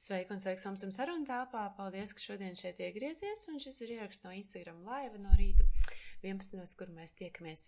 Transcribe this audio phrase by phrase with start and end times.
[0.00, 1.66] Sveiki un sveiks Samsung sarunu tāpā.
[1.76, 3.42] Paldies, ka šodien šeit iegriezies.
[3.52, 5.66] Un šis ir ieraksts no Instagram laiva no rīta
[6.24, 6.72] 11.
[6.80, 7.66] kur mēs tiekamies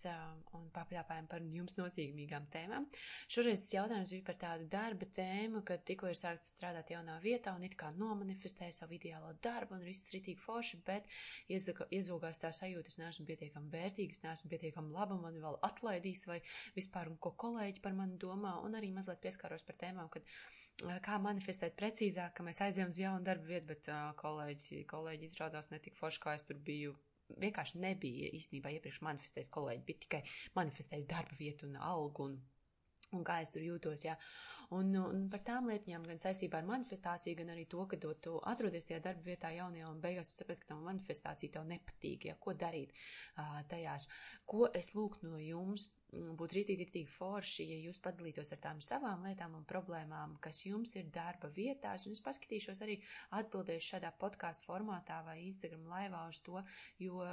[0.57, 2.87] un papļāpājam par jums nozīmīgām tēmām.
[3.29, 7.53] Šoreiz tas jautājums bija par tādu darba tēmu, kad tikko ir sākts strādāt jaunā vietā
[7.53, 11.05] un it kā nomanifestēja savu ideālo darbu un viss ritīgi forši, bet
[11.53, 16.41] iezogās tā sajūta, es neesmu pietiekami vērtīgs, neesmu pietiekami laba, man vēl atlaidīs vai
[16.77, 20.25] vispār un ko kolēģi par mani domā un arī mazliet pieskāros par tēmām, kad
[21.05, 25.69] kā manifestēt precīzāk, ka mēs aizējām uz jaunu darbu vietu, bet uh, kolēģi, kolēģi izrādās
[25.71, 26.95] ne tik forši, kā es tur biju.
[27.39, 30.23] Vienkārši nebija īstenībā iepriekš manifestējis kolēģi, bija tikai
[30.57, 32.41] manifestējis darba vietu un algu un
[33.17, 34.05] un kā es tur jūtos.
[34.07, 34.17] Jā.
[34.73, 38.37] Un, un par tām lietām, gan saistībā ar manifestāciju, gan arī to, ka tu, tu
[38.49, 42.29] atrodies tajā darba vietā jaunajā un beigās tu saprati, ka tā manifestācija tev nepatīk.
[42.31, 42.37] Jā.
[42.41, 44.07] Ko darīt uh, tajās?
[44.49, 45.89] Ko es lūgtu no jums?
[46.13, 50.95] Būtu rītīgi, rītīgi forši, ja jūs padalītos ar tām savām lietām un problēmām, kas jums
[50.99, 52.99] ir darba vietās, un es paskatīšos arī
[53.39, 56.61] atbildēšu šādā podkāstu formātā vai Instagram laivā uz to,
[57.01, 57.23] jo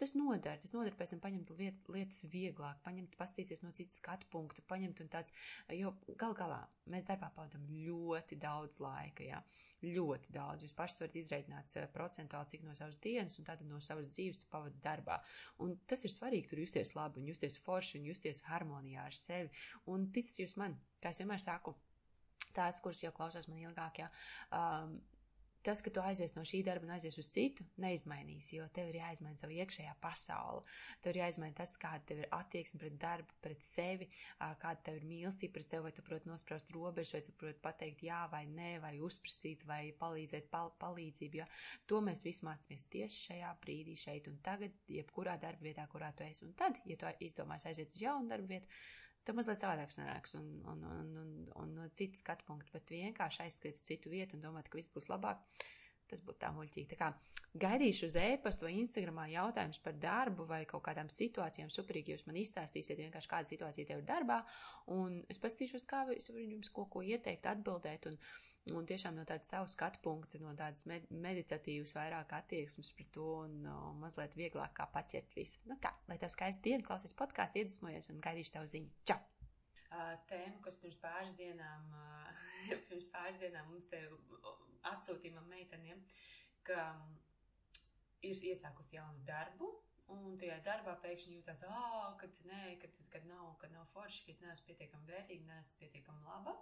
[0.00, 4.28] tas noder, tas noder pēc tam paņemt liet, lietas vieglāk, paņemt, pastīties no citas skatu
[4.32, 5.34] punktu, paņemt un tāds,
[5.72, 9.40] jo gal galā mēs darbā pavadam ļoti daudz laika, jā,
[9.82, 10.64] ļoti daudz.
[10.66, 14.42] Jūs paši varat izreikināt eh, procentuāli, cik no savas dienas un tātad no savas dzīves
[14.42, 15.18] tu pavadi darbā.
[15.64, 19.16] Un tas ir svarīgi tur justies labi un justies forši un justies justies harmonijā ar
[19.16, 19.50] sevi.
[19.90, 21.74] Un ticiet jūs man, kā es vienmēr saku,
[22.54, 24.10] tās, kuras jau klausās man ilgāk, jā,
[24.52, 25.00] um,
[25.66, 28.98] tas, ka tu aizies no šī darba un aizies uz citu, neizmainīs, jo tev ir
[29.00, 30.62] jāizmaina savu iekšējā pasauli.
[31.02, 35.08] Tev ir jāizmaina tas, kāda tev ir attieksme pret darbu, pret sevi, kāda tev ir
[35.08, 38.72] mīlestība pret sevi, vai tu proti nospraust robežu, vai tu proti pateikt jā vai nē,
[38.84, 41.42] vai uzprasīt, vai palīdzēt pal palīdzību.
[41.42, 41.48] Jo
[41.90, 46.26] to mēs visi mācāmies tieši šajā brīdī, šeit un tagad, jebkurā darba vietā, kurā tu
[46.26, 46.44] esi.
[46.46, 48.82] Un tad, ja tu izdomāsi aiziet uz jaunu darbu vietu,
[49.26, 53.44] tad mazliet savādāk sanāks un, un, un, un, un no citas skatu punktu, bet vienkārši
[53.46, 55.42] aizskriet uz citu vietu un domāt, ka viss būs labāk.
[56.10, 56.88] Tas būtu tā muļķīgi.
[56.90, 57.12] Tā kā
[57.62, 61.70] gaidīšu uz e-pastu vai Instagramā jautājumus par darbu vai kaut kādām situācijām.
[61.72, 64.42] Superīgi, jūs man izstāstīsiet vienkārši kāda situācija tev ir darbā,
[64.92, 68.18] un es pastīšos, kā es varu jums kaut ko ieteikt, atbildēt, un,
[68.70, 73.26] un tiešām no tāda savu skatu punkta, no tādas med meditatīvas vairāk attieksmes pret to
[73.42, 75.62] un no, mazliet vieglāk kā paķert visu.
[75.66, 78.92] Nu tā, lai tev skaisti diena, klausies podkāstu, iedvesmojies un gaidīšu tev ziņu.
[79.10, 79.18] Čau!
[80.28, 81.90] Tēma, kas pirms pāris dienām,
[82.88, 84.00] pirms pāris dienām mums te
[84.88, 86.00] atsūtīja man meiteniem,
[86.64, 86.86] ka
[88.22, 89.72] ir iesākusi jaunu darbu,
[90.14, 94.34] un tajā darbā pēkšņi jūtas, ah, kad, nē, kad, kad, nav, kad nav forši, ka
[94.34, 96.56] es neesmu pietiekami vērtīga, neesmu pietiekami laba.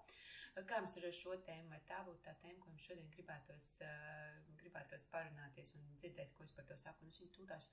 [0.66, 3.70] Kā jums ir ar šo tēmu, vai tā būtu tā tēma, ko jums šodien gribētos,
[3.86, 7.70] uh, gribētos parunāties un dzirdēt, ko es par to saku, un es viņu tūtāšu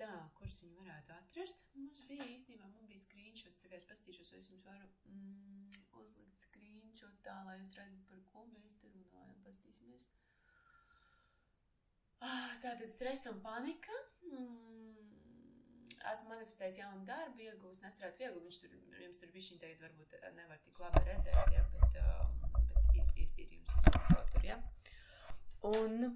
[0.00, 0.08] Tā,
[0.38, 1.58] kurus viņi varētu atrast?
[1.76, 6.46] Mums bija īstenībā, man bija screenshots, kā es pastīšos, vai es jums varu mm, uzlikt
[6.46, 9.34] screenshot tā, lai jūs redzat, par ko mēs te runājam.
[9.44, 10.06] Pastīsimies.
[10.08, 10.29] Ah,
[12.20, 13.96] tātad stress un panika.
[14.30, 14.60] Mm,
[16.12, 18.42] esmu manifestējis jaunu darbu, iegūst necerētu viegli.
[18.46, 22.40] Viņš tur, jums tur bišķiņ tagad varbūt nevar tik labi redzēt, ja, bet, um,
[22.72, 24.58] bet ir, ir, ir jums tas kaut tur, ja.
[25.70, 26.10] Un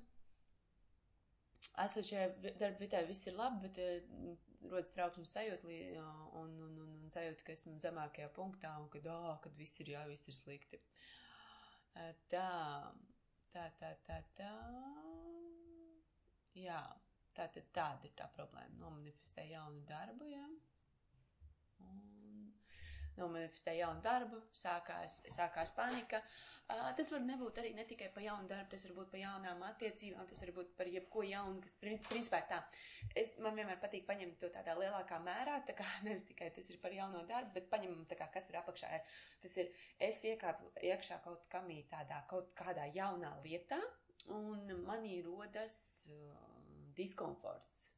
[1.85, 4.35] esot šajā darba vietā, viss ir labi, bet uh,
[4.71, 9.03] rodas trauksmes sajūta uh, un, un, un, un sajūta, ka esmu zemākajā punktā un ka,
[9.13, 10.81] oh, kad viss ir jā, viss ir slikti.
[11.95, 12.49] Uh, tā,
[13.55, 14.53] tā, tā, tā, tā.
[16.55, 16.81] Jā,
[17.35, 18.79] tā tad tāda ir tā problēma.
[18.79, 20.47] Nomanifestē jaunu darbu, jā.
[21.85, 22.03] Un
[23.19, 26.21] nomanifestēja jaunu darbu, sākās, sākās panika.
[26.65, 29.65] Uh, tas var nebūt arī ne tikai par jaunu darbu, tas var būt par jaunām
[29.67, 32.61] attiecībām, tas var būt par jebko jaunu, kas principā ir tā.
[33.21, 36.81] Es, man vienmēr patīk paņemt to tādā lielākā mērā, tā kā nevis tikai tas ir
[36.83, 38.95] par jauno darbu, bet paņemam tā kā kas ir apakšā.
[38.97, 39.21] Ir.
[39.45, 39.75] Tas ir,
[40.09, 43.83] es iekāpu iekšā kaut kamī tādā, kaut kādā jaunā lietā,
[44.33, 46.39] un manī rodas uh,
[46.97, 47.91] diskomforts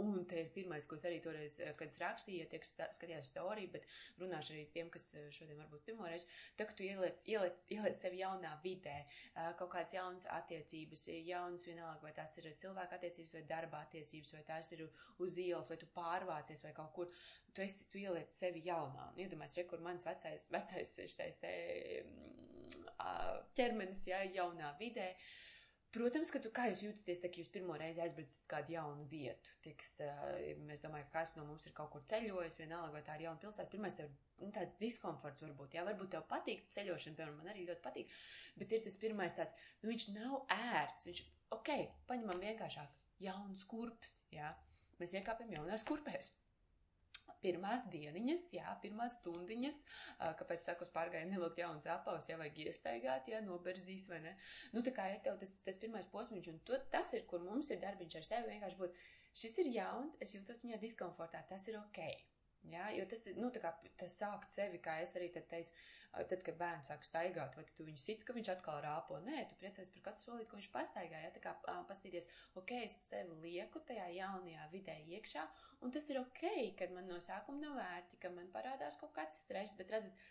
[0.00, 3.28] Un te ir pirmais, ko es arī toreiz, eh, kad es rakstīju, ja tiek skatījās
[3.28, 3.84] storiju, bet
[4.22, 6.24] runāšu arī tiem, kas eh, šodien varbūt pirmoreiz,
[6.56, 11.66] tā, ka tu ieliec, ieliec, ieliec sevi jaunā vidē, eh, kaut kādas jaunas attiecības, jaunas
[11.68, 15.78] vienalga, vai tās ir cilvēka attiecības vai darba attiecības, vai tās ir uz ielas, vai
[15.84, 17.12] tu pārvācies vai kaut kur,
[17.52, 19.10] tu, esi, tu ieliec sevi jaunā.
[19.12, 21.54] Un iedomājies, re, kur mans vecais, vecais šitais te
[22.00, 25.12] mm, ķermenis, jā, jaunā vidē.
[25.12, 25.30] Uh,
[25.92, 29.50] Protams, ka tu kā jūs jūtaties, kad jūs pirmo reizi aizbraucat uz kādu jaunu vietu.
[29.64, 29.90] Tiks,
[30.64, 33.42] mēs domājam, ka kāds no mums ir kaut kur ceļojis, vienalga, vai tā ir jauna
[33.42, 33.68] pilsēta.
[33.74, 34.08] Pirmais tev
[34.40, 38.16] nu, tāds diskomforts varbūt, jā, varbūt tev patīk ceļošana, piemēram, man arī ļoti patīk,
[38.56, 39.52] bet ir tas pirmais tāds,
[39.82, 41.22] nu viņš nav ērts, viņš,
[41.58, 41.72] ok,
[42.08, 42.96] paņemam vienkāršāk,
[43.28, 44.48] jauns kurpes, jā,
[44.96, 46.32] mēs iekāpjam jaunās kurpēs.
[47.42, 49.78] Pirmās dieniņas, jā, pirmās stundiņas,
[50.40, 54.36] kāpēc saku, uz pārgājienu nevilkt jaunas apaus, ja vajag iestaigāt, jā, noberzīs vai ne.
[54.74, 57.72] Nu, tā kā ir tev tas, tas pirmais posmiņš, un to, tas ir, kur mums
[57.72, 59.00] ir darbiņš ar sevi vienkārši būt,
[59.44, 62.04] šis ir jauns, es jūtos viņā diskomfortā, tas ir ok.
[62.70, 65.72] Jā, jo tas ir, nu, tā kā tas sākt sevi, kā es arī tad teicu,
[66.12, 69.18] tad, kad bērns sāk staigāt, vai tu viņu sit, ka viņš atkal rāpo.
[69.24, 71.22] Nē, tu priecies par katru solīti, ko viņš pastaigā.
[71.24, 71.32] Ja?
[71.34, 71.54] Tā kā
[71.88, 72.28] pastīties,
[72.60, 75.46] ok, es sevi lieku tajā jaunajā vidē iekšā,
[75.82, 76.44] un tas ir ok,
[76.78, 80.22] kad man no sākuma nav vērti, ka man parādās kaut kāds stress, bet redzat,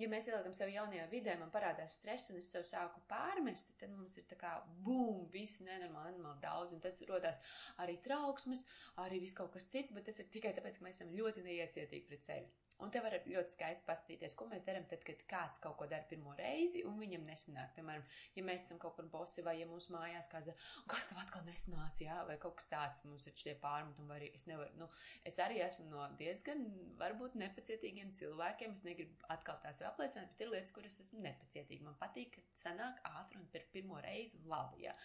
[0.00, 3.92] ja mēs ieliekam sevi jaunajā vidē, man parādās stress, un es sev sāku pārmest, tad
[3.92, 4.54] mums ir tā kā
[4.84, 7.42] bum, viss nenormāli, nenormāli daudz, un tad rodas
[7.82, 8.64] arī trauksmes,
[9.04, 12.08] arī viss kaut kas cits, bet tas ir tikai tāpēc, ka mēs esam ļoti neiecietīgi
[12.08, 12.69] pret sevi.
[12.80, 16.06] Un te var ļoti skaisti paskatīties, ko mēs darām tad, kad kāds kaut ko dara
[16.08, 17.74] pirmo reizi un viņam nesanāk.
[17.76, 18.04] Piemēram,
[18.36, 21.44] ja mēs esam kaut kur bosi vai ja mūsu mājās kāds dara, kas tev atkal
[21.48, 24.88] nesanāca, jā, vai kaut kas tāds mums ir šie pārmetumi, vai arī es nevaru, nu,
[25.28, 26.64] es arī esmu no diezgan
[27.00, 31.86] varbūt nepacietīgiem cilvēkiem, es negribu atkal tās apliecināt, bet ir lietas, kuras esmu nepacietīga.
[31.88, 34.96] Man patīk, ka sanāk ātri un pirmo reizi un labi, jā.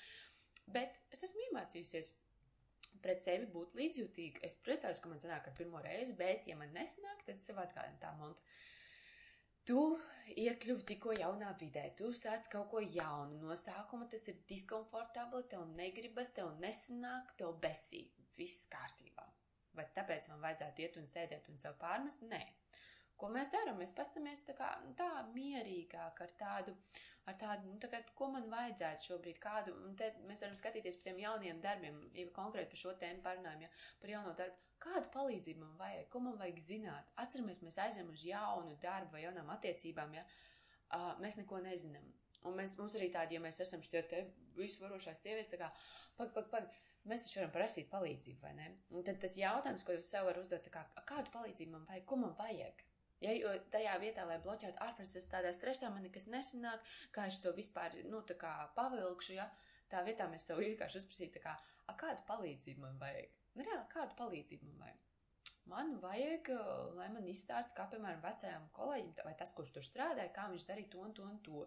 [0.71, 2.15] Bet es esmu iemācījusies
[3.03, 4.41] pret sevi būt līdzjūtīga.
[4.47, 8.01] Es priecājos, ka man sanāk ar pirmo reizi, bet, ja man nesanāk, tad sev atgādina
[8.01, 8.43] tā monta.
[9.65, 9.79] Tu
[10.37, 13.39] iekļuvi tikko jaunā vidē, tu sāc kaut ko jaunu.
[13.41, 18.03] No sākuma tas ir diskomfortabli, tev negribas, tev nesanāk, tev besī.
[18.37, 19.25] Viss kārtībā.
[19.75, 22.21] Vai tāpēc man vajadzētu iet un sēdēt un sev pārmest?
[22.29, 22.43] Nē.
[23.15, 23.79] Ko mēs darām?
[23.79, 24.69] Mēs pastamies tā kā
[24.99, 29.95] tā mierīgāk ar tādu uh, ar tādu, nu, kā, ko man vajadzētu šobrīd, kādu, un
[29.99, 33.71] te mēs varam skatīties par tiem jauniem darbiem, ja konkrēti par šo tēmu parunājam, ja
[34.01, 37.09] par jauno darbu, kādu palīdzību man vajag, ko man vajag zināt.
[37.21, 42.11] Atceramies, mēs aizējām uz jaunu darbu vai jaunām attiecībām, ja uh, mēs neko nezinām.
[42.45, 44.25] Un mēs, mums arī tādi, ja mēs esam šie te
[44.59, 45.71] visvarošās sievietes, tā kā,
[46.19, 46.67] pag, pag, pag,
[47.09, 48.67] mēs taču varam prasīt palīdzību, vai ne?
[48.93, 52.19] Un tad tas jautājums, ko jūs sev varat uzdot, kā, kādu palīdzību man vajag, ko
[52.21, 52.85] man vajag?
[53.25, 56.83] Ja, jo tajā vietā, lai bloķētu ārpus, es tādā stresā, man nekas nesanāk,
[57.15, 59.47] kā es to vispār, nu, tā kā pavilkšu, ja,
[59.89, 61.55] tā vietā mēs sev vienkārši uzprasīt, tā kā,
[61.97, 63.33] kādu palīdzību man vajag?
[63.55, 65.01] Nu, reāli, kādu palīdzību man vajag?
[65.71, 66.51] Man vajag,
[66.93, 70.91] lai man izstāst, kā, piemēram, vecajam kolēģim, vai tas, kurš tur strādāja, kā viņš darīja
[70.93, 71.63] to un to un to.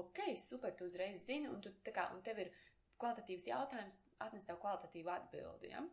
[0.00, 2.54] Ok, super, tu uzreiz zini, un, tu, kā, un tev ir
[3.02, 5.84] kvalitatīvs jautājums, atnes tev kvalitatīvu atbildi, ja?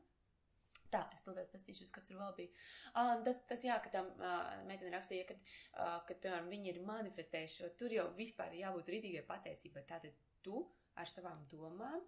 [0.92, 2.52] Tā, es tūlīt paskatīšos, kas tur vēl bija.
[2.92, 6.82] Uh, tas, tas, jā, ka tam uh, meitene rakstīja, ka, uh, kad, piemēram, viņi ir
[6.88, 9.86] manifestējuši tur jau vispār jābūt rītīgai pateicībai.
[9.88, 10.66] Tātad tu
[11.00, 12.04] ar savām domām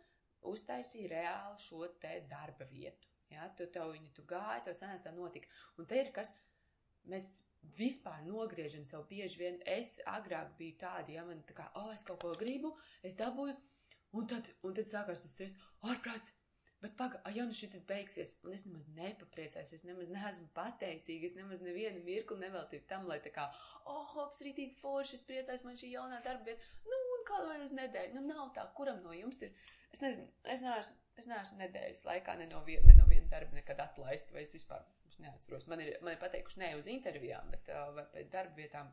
[0.52, 3.08] uztaisīji reāli šo te darba vietu.
[3.32, 5.50] Jā, tu tev viņu tu gāji, tev sanās tā notika.
[5.80, 6.34] Un te ir kas,
[7.10, 7.30] mēs
[7.78, 9.60] vispār nogriežam sev bieži vien.
[9.66, 12.76] Es agrāk biju tāda, ja man tā kā, oh, es kaut ko gribu,
[13.06, 13.56] es dabūju,
[14.20, 15.58] un tad, un tad sākās tas stress,
[15.88, 16.34] ārprāts,
[16.84, 21.38] Bet pagaidi, ja nu šis beigsies, un es nemaz nepapriecājos, es nemaz neesmu pateicīga, es
[21.38, 23.46] nemaz nevienu mirkli neveltīju tam, lai tā kā,
[23.88, 27.62] oh, hops, rītīgi forši, es priecājos, man šī jaunā darba vieta, nu, un kādu vai
[27.64, 29.56] uz nedēļu, nu, nav tā, kuram no jums ir,
[29.96, 33.56] es nezinu, es neesmu, es neesmu nedēļas laikā ne no viena, ne no viena darba
[33.56, 34.84] nekad atlaist, vai es vispār,
[35.24, 38.92] neatceros, man ir, man ir pateikuši ne uz intervijām, bet, uh, pēc darba vietām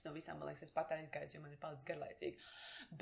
[0.00, 2.38] Es no visām, man liekas, es pat aizgāju, jo man ir palicis garlaicīgi.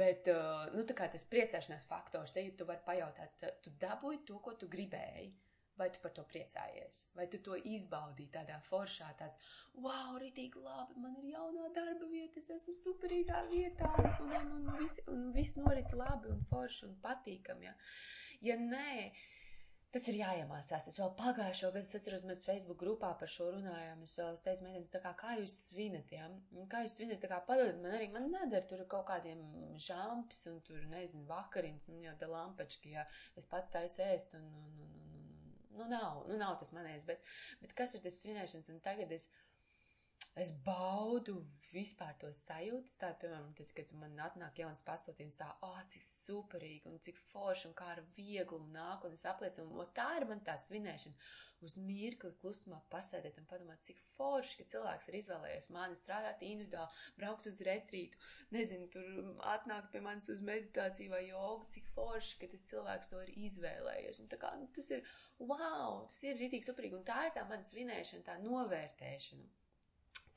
[0.00, 4.40] Bet, uh, nu, tā kā tas priecāšanās faktors, te tu vari pajautāt, tu dabūji to,
[4.42, 5.30] ko tu gribēji.
[5.78, 9.38] Vai tu par to priecājies, vai tu to izbaudīji tādā foršā, tāds,
[9.78, 14.72] wow, rītīgi labi, man ir jaunā darba vieta, es esmu superīgā vietā, un, un, un,
[14.80, 17.68] viss, un viss norit labi un forši un patīkami.
[17.68, 17.76] Ja,
[18.48, 18.88] ja nē,
[19.88, 20.86] Tas ir jāiemācās.
[20.90, 24.02] Es vēl pagājušo gadu, atceros, mēs Facebook grupā par šo runājām.
[24.04, 26.12] Es vēl teicu, tā kā, kā jūs svinat?
[26.12, 26.28] Ja?
[26.68, 29.40] Kā jūs svinat, tā kā padod man arī, man nedara tur kaut kādiem
[29.80, 33.06] žampis un tur, nezinu, vakarins, nu jau te lampački, jā,
[33.40, 37.08] es pat taisu ēst un, un, un, un, un, nu nav, nu nav tas manējs,
[37.08, 37.24] bet,
[37.64, 39.47] bet kas ir tas svinēšanas un tagad es es
[40.64, 41.40] baudu
[41.72, 46.88] vispār to sajūtas, tā, piemēram, tad, kad man atnāk jauns pasūtījums, tā, oh, cik superīgi
[46.88, 50.40] un cik forši un kā ar vieglumu nāk, un es apliecinu, un tā ir man
[50.46, 51.28] tā svinēšana,
[51.66, 57.04] uz mirkli klusumā pasēdēt un padomāt, cik forši, ka cilvēks ir izvēlējies mani strādāt individuāli,
[57.18, 58.20] braukt uz retrītu,
[58.54, 63.22] nezinu, tur atnākt pie manis uz meditāciju vai jogu, cik forši, ka tas cilvēks to
[63.26, 65.04] ir izvēlējies, un tā kā, nu, tas ir,
[65.42, 69.57] wow, tas ir ritīgi superīgi, un tā ir tā mana svinēšana, tā novērtēšana.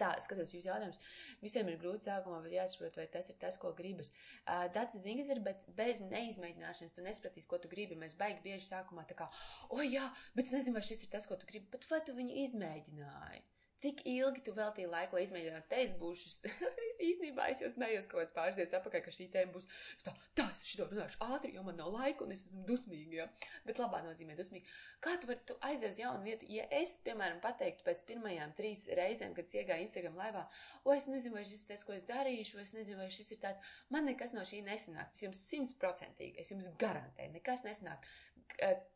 [0.02, 1.00] Tā, skatos jūs jautājumus.
[1.44, 4.12] Visiem ir grūti sākumā, bet jāsaprot, vai tas ir tas, ko gribas.
[4.42, 8.00] Uh, Dats zingas ir, bet bez neizmēģināšanas tu nesapratīsi, ko tu gribi.
[8.02, 9.30] Mēs baigi bieži sākumā tā kā,
[9.70, 12.18] o jā, bet es nezinu, vai šis ir tas, ko tu gribi, bet vai tu
[12.18, 13.46] viņu izmēģināji?
[13.82, 16.30] Cik ilgi tu veltīji laiku, lai izmēģinātu, te es būšu,
[16.88, 19.66] es īstenībā es jau smējos kaut kāds pāris dienas apakaļ, ka šī tēma būs,
[19.98, 23.24] es tā, tā, es šito runāšu ātri, jo man nav laika un es esmu dusmīga,
[23.24, 23.26] ja?
[23.66, 24.70] bet labā nozīmē dusmīga.
[25.02, 29.34] Kā tu vari, aizies uz jaunu vietu, ja es, piemēram, pateiktu pēc pirmajām trīs reizēm,
[29.38, 30.46] kad es iegāju Instagram laivā,
[30.84, 33.42] o, es nezinu, vai šis ir tas, ko es darīšu, es nezinu, vai šis ir
[33.42, 38.06] tāds, man nekas no šī nesanāk, es jums simtprocentīgi, es jums garantēju, nekas nesanāk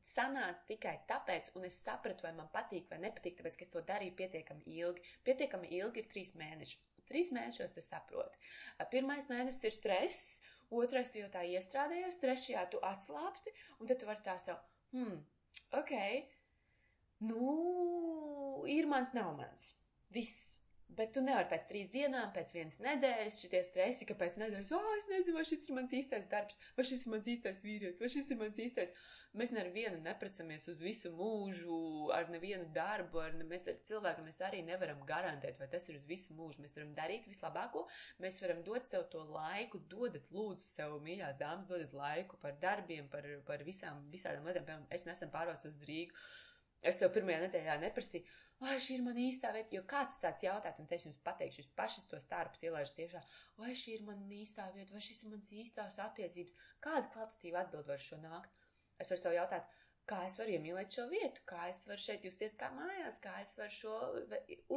[0.06, 3.84] sanāca tikai tāpēc, un es sapratu, vai man patīk vai nepatīk, tāpēc, ka es to
[3.86, 5.06] darīju pietiekami ilgi.
[5.28, 6.82] Pietiekami ilgi ir trīs mēneši.
[7.06, 8.40] Trīs mēnešos tu saproti.
[8.92, 10.42] Pirmais mēnesis ir stress,
[10.74, 14.60] otrais tu jau tā iestrādājies, trešajā tu atslāpsti, un tad tu vari tā savu,
[14.96, 15.20] hmm,
[15.82, 15.94] ok,
[17.30, 19.70] nu, ir mans, nav mans.
[20.16, 20.55] Viss.
[20.94, 24.84] Bet tu nevari pēc trīs dienām, pēc vienas nedēļas, šitie stresi, ka pēc nedēļas, ah,
[24.86, 28.04] oh, es nezinu, vai šis ir mans īstais darbs, vai šis ir mans īstais vīrietis,
[28.04, 28.94] vai šis ir mans īstais.
[29.36, 31.80] Mēs nevienu neprecamies uz visu mūžu,
[32.16, 35.98] ar nevienu darbu, ar ne, mēs ar cilvēku mēs arī nevaram garantēt, vai tas ir
[36.00, 36.64] uz visu mūžu.
[36.64, 37.84] Mēs varam darīt vislabāko,
[38.24, 43.12] mēs varam dot sev to laiku, dodat lūdzu sev, mīļās dāmas, dodat laiku par darbiem,
[43.12, 44.70] par, par visām, visādām lietām.
[44.70, 46.16] Piemēram, es nesen pārvācu uz Rīgu.
[46.86, 48.24] Es jau pirmajā nedēļā neprasīju,
[48.64, 51.72] vai šī ir mana īstā vieta, jo kāds tāds jautāt, un es jums pateikšu, jūs
[51.78, 53.24] pašas to starpus ielaižat tiešā,
[53.62, 57.90] vai šī ir mana īstā vieta, vai šis ir mans īstās attiecības, kāda kvalitatīva atbild
[57.92, 58.62] var šo nākt.
[59.00, 59.68] Es varu sev jautāt,
[60.10, 63.56] kā es varu iemīlēt šo vietu, kā es varu šeit justies kā mājās, kā es
[63.58, 63.96] varu šo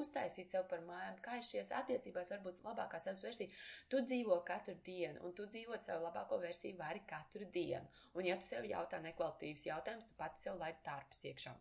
[0.00, 3.52] uztaisīt sev par mājām, kā es šajās attiecībās varu būt labākā savas versija.
[3.92, 7.87] Tu dzīvo katru dienu, un tu dzīvo savu labāko versiju vari katru dienu.
[8.16, 11.54] Un ja tu sev jautā nekvalitīvs jautājums, tu pati sev laid tārpus iekšā.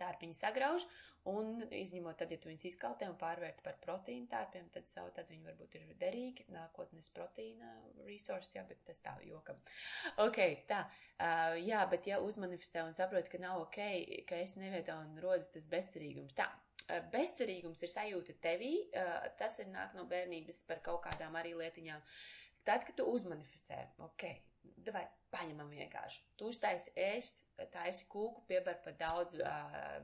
[0.00, 0.86] Tārpiņi sagrauž,
[1.28, 5.28] un izņemot tad, ja tu viņus izkaltē un pārvērti par proteīnu tārpiem, tad, savu, tad
[5.32, 7.74] viņi varbūt ir derīgi, nākotnes proteīna
[8.06, 9.60] resursi, jā, bet tas tā jokam.
[10.24, 13.80] Ok, tā, uh, jā, bet ja uzmanifestē un saprot, ka nav ok,
[14.28, 16.48] ka es nevietā un rodas tas bezcerīgums, tā,
[17.12, 18.74] bezcerīgums ir sajūta tevī,
[19.38, 22.02] tas ir nāk no bērnības par kaut kādām arī lietiņām.
[22.66, 24.24] Tad, kad tu uzmanifestē, ok,
[24.90, 26.24] vai paņemam vienkārši.
[26.36, 30.00] Tu uztaisi ēst, taisi kūku, piebar pa daudz uh,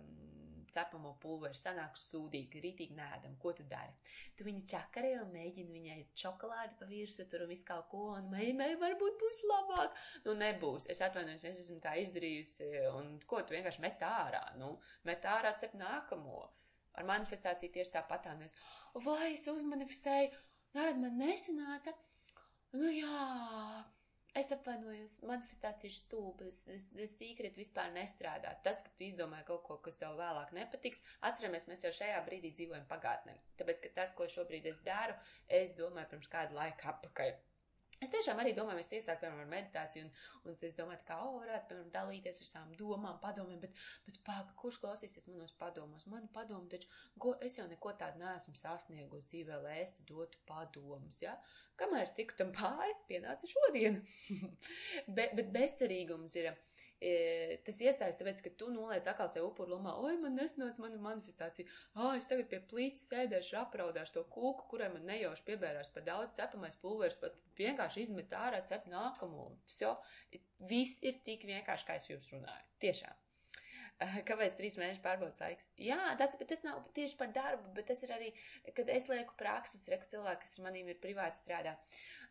[0.75, 3.37] cepamo pulveri, sanāk sūdīgi, rītīgi nēdam.
[3.42, 3.94] Ko tu dari?
[4.38, 8.30] Tu viņu čakarē un mēģini viņai čokolādi pa virsu, tur un visu kaut ko, un
[8.32, 9.96] meimei varbūt būs labāk.
[10.26, 10.88] Nu, nebūs.
[10.92, 14.44] Es atvainojos, es esmu tā izdarījusi, un ko tu vienkārši met ārā?
[14.61, 14.76] Nu,
[15.08, 16.44] met ārā cep nākamo.
[16.96, 18.30] Ar manifestāciju tieši tāpat.
[19.04, 20.32] Vai es uzmanifestēju?
[20.76, 21.92] Nē, man nesanāca.
[22.76, 23.20] Nu jā,
[24.37, 26.59] Es apvainojos, manifestācija ir stulbas,
[27.14, 28.50] sīkrīt vispār nestrādā.
[28.66, 32.52] Tas, ka tu izdomāji kaut ko, kas tev vēlāk nepatiks, atceramies, mēs jau šajā brīdī
[32.59, 33.38] dzīvojam pagātnē.
[33.57, 35.16] Tāpēc, ka tas, ko šobrīd es daru,
[35.61, 37.33] es domāju pirms kādu laiku apakaļ.
[38.04, 40.10] Es tiešām arī domāju, es iesāku piemēram meditāciju, un,
[40.50, 44.52] un es domāju, kā, o, varētu, piemēram, dalīties ar savām domām, padomiem, bet, bet pāka,
[44.60, 46.04] kurš klausīsies manos padomos?
[46.12, 46.90] Mani padomu, taču,
[47.22, 51.38] ko, es jau neko tādu neesmu sasniegusi dzīvē, lai es dotu padomus, ja?
[51.80, 54.02] Kamēr es tiku tam pāri, pienāca šodien.
[55.16, 56.52] bet, bet bezcerīgums ir
[57.00, 61.00] e, tas iestājas tāpēc, ka tu noliec atkal sev upuru lomā, oi, man nesnāca mana
[61.08, 66.04] manifestācija, ah, es tagad pie plīts sēdēšu, apraudāšu to kūku, kurai man nejauši piebērās pa
[66.06, 69.50] daudz cepamais pulveris, pat vienkārši izmet ārā cep nākamo.
[70.70, 72.68] Viss ir tik vienkārši, kā es jums runāju.
[72.82, 73.25] Tiešām.
[73.96, 75.70] Kāpēc trīs mēnešu pārbaudas laiks?
[75.80, 78.28] Jā, tāds, bet tas nav tieši par darbu, bet tas ir arī,
[78.76, 81.72] kad es lieku prakses, reku cilvēki, kas ar manīm ir privāti strādā.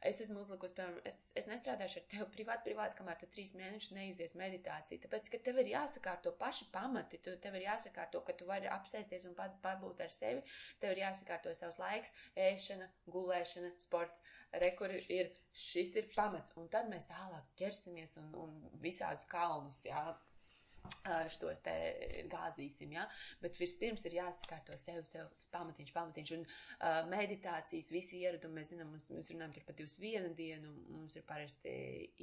[0.06, 3.96] Es esmu uzlikusi, piemēram, es, es nestrādāšu ar tevi privāti, privāti, kamēr tu trīs mēnešus
[3.96, 5.02] neizies meditāciju.
[5.02, 9.26] Tāpēc, ka tev ir jāsakārto paši pamati, tu, tev ir jāsakārto, ka tu vari apsēsties
[9.32, 10.46] un pabūt ar sevi,
[10.84, 14.22] tev ir jāsakārto savs laiks, ēšana, gulēšana, sports.
[14.62, 20.06] Rekur ir, šis ir pamats, un tad mēs tālāk ķersimies un, un visādus kalnus, jā,
[21.32, 21.74] šos te
[22.32, 23.06] gāzīsim, ja?
[23.42, 28.92] bet vispirms ir jāsakārto sev, sev pamatiņš, pamatiņš, un uh, meditācijas, visi ieradumi, mēs zinām,
[28.94, 31.76] mums, mēs runājam par 21 dienu, mums ir parasti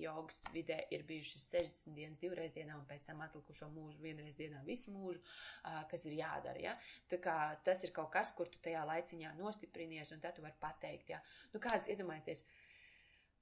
[0.02, 4.62] jogas vidē ir bijušas 60 dienas divreiz dienā, un pēc tam atlikušo mūžu vienreiz dienā
[4.66, 6.76] visu mūžu, uh, kas ir jādara, ja?
[7.10, 10.58] Tā kā tas ir kaut kas, kur tu tajā laiciņā nostiprinies, un tad tu vari
[10.60, 11.22] pateikt, ja?
[11.54, 12.61] Nu, kāds iedomājieties, uh,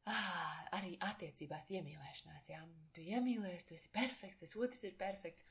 [0.09, 2.61] ah, arī attiecībās iemīlēšanās, jā,
[2.95, 5.45] tu iemīlējies, tu esi perfekts, tas otrs ir perfekts.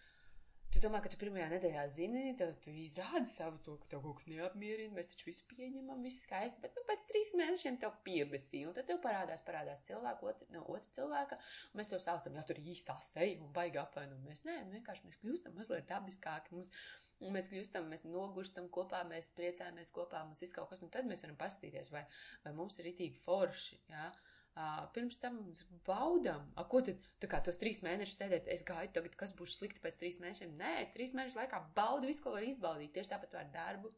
[0.69, 4.19] Tu domā, ka tu pirmajā nedēļā zini, tad tu izrādi savu to, ka tev kaut
[4.19, 8.61] kas neapmierina, mēs taču visu pieņemam, viss skaisti, bet nu, pēc trīs mēnešiem tev piebesī,
[8.69, 11.39] un tad tev parādās, parādās cilvēku, otru, no otra cilvēka,
[11.71, 14.45] un mēs to saucam, jā, tur īstā seja un baigi apvainojamies.
[14.45, 16.69] Nē, nu vienkārši mēs kļūstam mazliet dabiskāki, mums,
[17.17, 21.09] un mēs kļūstam, mēs nogurstam kopā, mēs priecājamies kopā, mums viss kaut kas, un tad
[21.09, 22.05] mēs varam pastīties, vai,
[22.45, 23.87] vai mums ir itīgi forši.
[23.89, 24.11] Ja?
[24.13, 24.28] Uh,
[24.95, 25.39] pirms tam
[25.87, 29.83] baudām, ko tad, tā kā tos trīs mēnešus sēdēt, es gaidu tagad, kas būs slikti
[29.83, 30.57] pēc trīs mēnešiem.
[30.59, 32.93] Nē, trīs mēnešu laikā baudu visu, ko var izbaudīt.
[32.95, 33.93] Tieši tāpat ar darbu,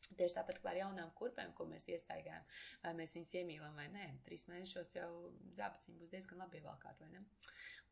[0.00, 2.46] Tieši tāpat kā ar jaunām kurpēm, ko mēs iestaigājam,
[2.82, 4.06] vai mēs viņus iemīlam vai nē.
[4.24, 5.10] Trīs mēnešos jau
[5.54, 7.20] zābaciņi būs diezgan labi ievalkāt, vai ne?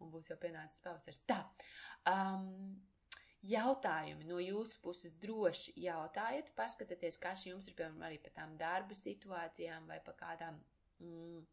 [0.00, 1.20] Un būs jau pienācis pavasaris.
[1.28, 1.42] Tā.
[2.08, 2.78] Um,
[3.46, 8.96] Jautājumi no jūsu puses droši jautājiet, paskatieties, kas jums ir, piemēram, arī par tām darba
[8.98, 10.58] situācijām vai par kādām.
[10.98, 11.44] Mm,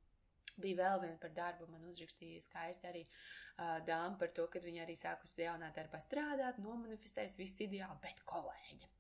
[0.62, 4.86] bija vēl viena par darbu, man uzrakstīja skaisti arī uh, dāma par to, ka viņa
[4.86, 8.92] arī sākus jaunā darbā strādāt, nomanifestējas viss ideāli, bet kolēģi.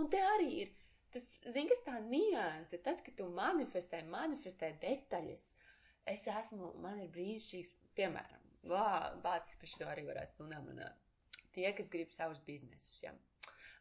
[0.00, 0.72] Un te arī ir
[1.14, 5.46] tas, zini, kas tā nianse, tad, kad tu manifestē, manifestē detaļas,
[6.10, 8.42] es esmu, man ir brīnišķīgs, piemēram,
[9.24, 11.00] vācis par šo arī varētu stundām runāt.
[11.54, 13.12] Tie, kas grib savus biznesus, ja.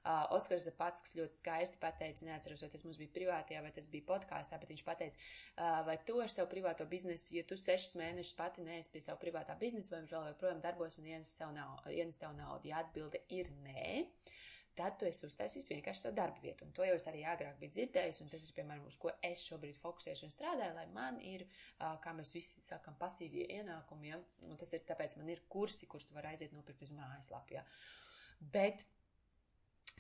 [0.04, 4.04] Uh, Oskars Zapatskis ļoti skaisti pateica, neatceros, vai tas mums bija privātajā, vai tas bija
[4.10, 5.16] podkāstā, bet viņš pateica,
[5.56, 9.22] uh, vai tu ar savu privāto biznesu, ja tu sešus mēnešus pati neesi pie savu
[9.22, 12.68] privātā biznesa, vai viņš vēl joprojām darbos un ienes naudu, tev naudu.
[12.68, 14.04] Ja atbilde ir nē,
[14.76, 16.66] tad tu esi uztaisījis vienkārši savu darbu vietu.
[16.68, 19.44] Un to jau es arī agrāk biju dzirdējis, un tas ir, piemēram, uz ko es
[19.48, 21.46] šobrīd fokusēšu un strādāju, lai man ir,
[21.78, 24.20] kā mēs visi sakam, pasīvie ienākumi, ja?
[24.50, 27.64] un tas ir tāpēc man ir kursi, kurus tu vari aiziet nopirkt uz mājaslapu, ja?
[28.54, 28.84] Bet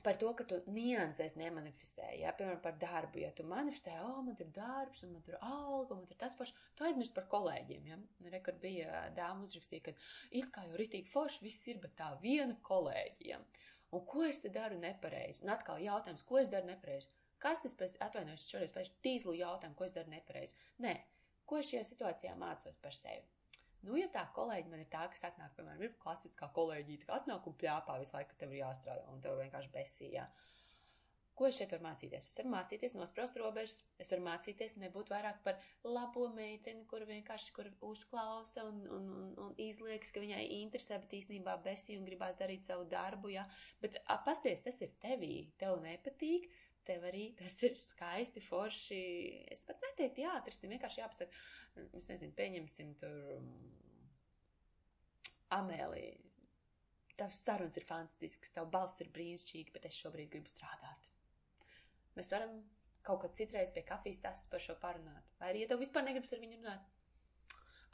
[0.03, 3.21] par to, ka tu niansēs nemanifestēji, ja, piemēram, par darbu.
[3.23, 6.35] Ja tu manifestē, oh, man ir darbs, un man ir alga, un man ir tas
[6.39, 7.91] forši, tu aizmirsti par kolēģiem.
[7.91, 7.99] Ja.
[8.33, 9.95] Rekord bija dāma uzrakstīja, ka
[10.31, 13.37] it kā jau ritīgi forši viss ir, bet tā viena kolēģija.
[13.37, 13.69] Ja.
[13.93, 15.43] Un ko es te daru nepareizi?
[15.45, 17.11] Un atkal jautājums, ko es daru nepareizi?
[17.43, 20.57] Kas tas pēc, atvainojos, šoreiz pēc tīzlu jautājumu, ko es daru nepareizi?
[20.81, 20.95] Nē,
[21.45, 23.27] ko es šajā situācijā mācos par sevi?
[23.83, 27.47] Nu, ja tā kolēģi man ir tā, kas atnāk, piemēram, ir klasiskā kolēģija, tā atnāk
[27.49, 30.27] un pļāpā visu laiku, ka tev ir jāstrādā un tev vienkārši besīja.
[31.33, 32.27] Ko es šeit varu mācīties?
[32.29, 37.55] Es varu mācīties nospraust robežas, es varu mācīties nebūt vairāk par labo meiteni, kur vienkārši
[37.55, 42.37] kur uzklausa un, un, un, un izliekas, ka viņai interesē, bet īstenībā besī un gribās
[42.39, 43.47] darīt savu darbu, jā.
[43.81, 43.97] Bet
[44.27, 46.51] pasties, tas ir tevī, tev nepatīk,
[46.87, 48.99] tev arī tas ir skaisti, forši.
[49.53, 51.41] Es pat neteiktu, jāatrasti, vienkārši jāpasaka,
[51.99, 53.41] es nezinu, pieņemsim tur
[55.57, 56.19] Amēlija.
[57.19, 61.11] Tavs sarunas ir fantastisks, tavs balss ir brīnišķīga, bet es šobrīd gribu strādāt.
[62.17, 62.57] Mēs varam
[63.05, 65.29] kaut kad citreiz pie kafijas tas par šo parunāt.
[65.39, 66.89] Vai arī, ja tev vispār negribas ar viņu runāt,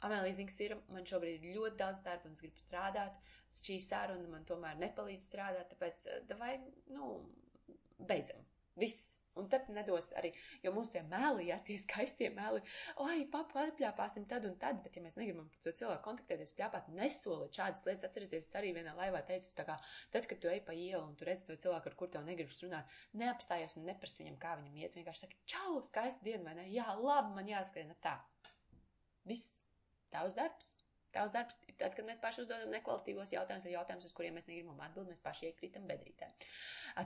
[0.06, 3.18] Amēlija Zings ir, man šobrīd ir ļoti daudz darba un es gribu strādāt.
[3.52, 6.06] Šī saruna man tomēr nepalīdz strādāt, tāpēc,
[6.40, 6.54] vai,
[6.94, 7.10] nu,
[8.08, 8.40] beidzam.
[8.78, 9.16] Viss.
[9.38, 12.58] Un tad nedos arī, jo mums tie meli, jā, tie skaistie meli,
[13.04, 16.50] oi, papa, arī pļāpāsim tad un tad, bet ja mēs negribam par to cilvēku kontaktēties,
[16.58, 19.78] pļāpāt, nesolīt šādas lietas, atcerieties, arī vienā laivā teicu, tā kā,
[20.10, 22.60] tad, kad tu ej pa ielu un tu redzi to cilvēku, ar kur tev negribas
[22.66, 26.68] runāt, neapstājies un neprasi viņam, kā viņam iet, vienkārši saki, čau, skaista diena, vai ne?
[26.74, 28.18] Jā, labi, man jāskrien tā.
[29.30, 29.60] Viss.
[30.10, 30.74] Tavs darbs.
[31.14, 34.78] Tavs darbs, tad, kad mēs paši uzdodam nekvalitīvos jautājumus, vai jautājumus, uz kuriem mēs negribam
[34.84, 36.28] atbildēt, mēs paši iekrītam bedrītē.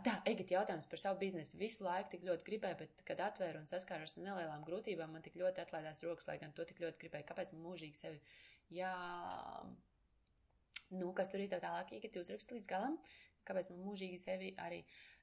[0.05, 1.57] Tā, Egit, jautājums par savu biznesu.
[1.61, 5.39] Visu laiku tik ļoti gribēju, bet, kad atvēru un saskāros ar nelielām grūtībām, man tik
[5.41, 7.29] ļoti atlaidās rokas, lai gan to tik ļoti gribēju.
[7.31, 8.21] Kāpēc man mūžīgi sevi,
[8.77, 8.93] jā,
[10.93, 13.01] nu, kas tur ir tev tālāk, Egit, uzrakst līdz galam,
[13.49, 14.85] kāpēc man mūžīgi sevi arī.
[14.85, 15.14] Uh,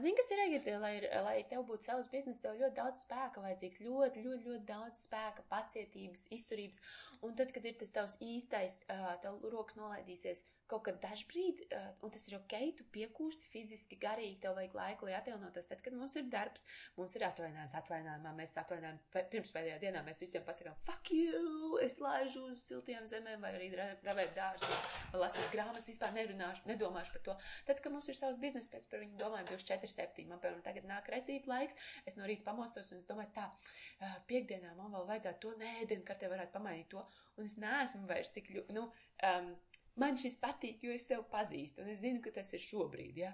[0.00, 0.92] Zini, kas ir Egita, lai,
[1.26, 5.44] lai tev būtu savs bizness, tev ļoti daudz spēka vajadzīgs, ļoti, ļoti, ļoti daudz spēka,
[5.50, 6.80] pacietības, izturības.
[7.26, 8.78] Un tad, kad ir tas tavs īstais,
[9.24, 14.38] tev rokas nolaidīsies, kaut kad dažbrīd, uh, un tas ir ok, tu piekūsti fiziski, garīgi,
[14.42, 15.68] tev vajag laiku, lai atjaunotos.
[15.70, 16.66] Tad, kad mums ir darbs,
[16.98, 19.00] mums ir atvainājums, atvainājumā, mēs atvainojam,
[19.32, 23.70] pirms pēdējā dienā mēs visiem pasakām, fuck you, es laižu uz siltiem zemēm, vai arī
[23.76, 24.70] ravēt dārzu,
[25.12, 27.36] vai lasīt grāmatas, vispār nerunāšu, nedomāšu par to.
[27.68, 30.88] Tad, kad mums ir savs bizness, pēc par viņu domājam 24, 7, man, piemēram, tagad
[30.88, 31.78] nāk retīt laiks,
[32.08, 36.04] es no rīta pamostos un es domāju, tā, uh, piekdienā man vēl vajadzētu to nēdienu,
[36.06, 37.04] ka te varētu pamainīt to,
[37.38, 38.88] un es neesmu vairs tik, nu,
[39.30, 39.52] um,
[40.00, 43.20] man šis patīk, jo es sev pazīstu, un es zinu, ka tas ir šobrīd.
[43.22, 43.32] Ja?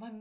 [0.00, 0.20] Man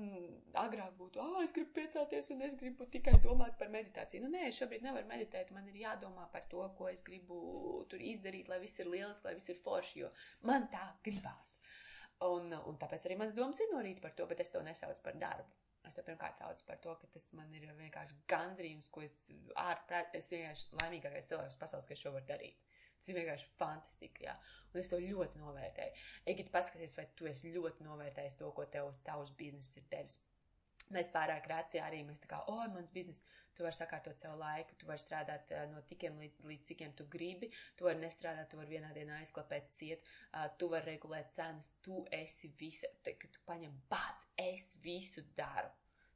[0.60, 4.24] agrāk būtu, ah, es gribu piecelties, un es gribu tikai domāt par meditāciju.
[4.26, 8.52] Nu, nē, šobrīd nevaru meditēt, man ir jādomā par to, ko es gribu tur izdarīt,
[8.52, 10.12] lai viss ir lieliski, lai viss ir forši, jo
[10.50, 11.60] man tā gribās.
[12.28, 15.02] Un, un tāpēc arī mans domas ir no rīta par to, bet es to nesaucu
[15.06, 15.62] par darbu.
[15.88, 19.15] Es to pirmkārt saucu par to, ka tas man ir vienkārši gandrījums, ko es
[19.58, 22.62] ārprāt, es vienkārši laimīgākais cilvēks pasaules, kas šo var darīt.
[23.01, 24.35] Tas ir vienkārši fantastiski, jā.
[24.71, 26.03] Un es to ļoti novērtēju.
[26.29, 30.19] Egit, paskaties, vai tu esi ļoti novērtējis to, ko tev tavs bizness ir devis.
[30.91, 33.21] Mēs pārāk reti arī mēs tā kā, o, mans biznes,
[33.55, 37.07] tu vari sakārtot savu laiku, tu vari strādāt uh, no tikiem līdz, līdz cikiem tu
[37.11, 37.47] gribi,
[37.79, 42.03] tu vari nestrādāt, tu vari vienā dienā aizklapēt ciet, uh, tu vari regulēt cenas, tu
[42.15, 45.71] esi visa, te, ka tu paņem bāc, es visu daru.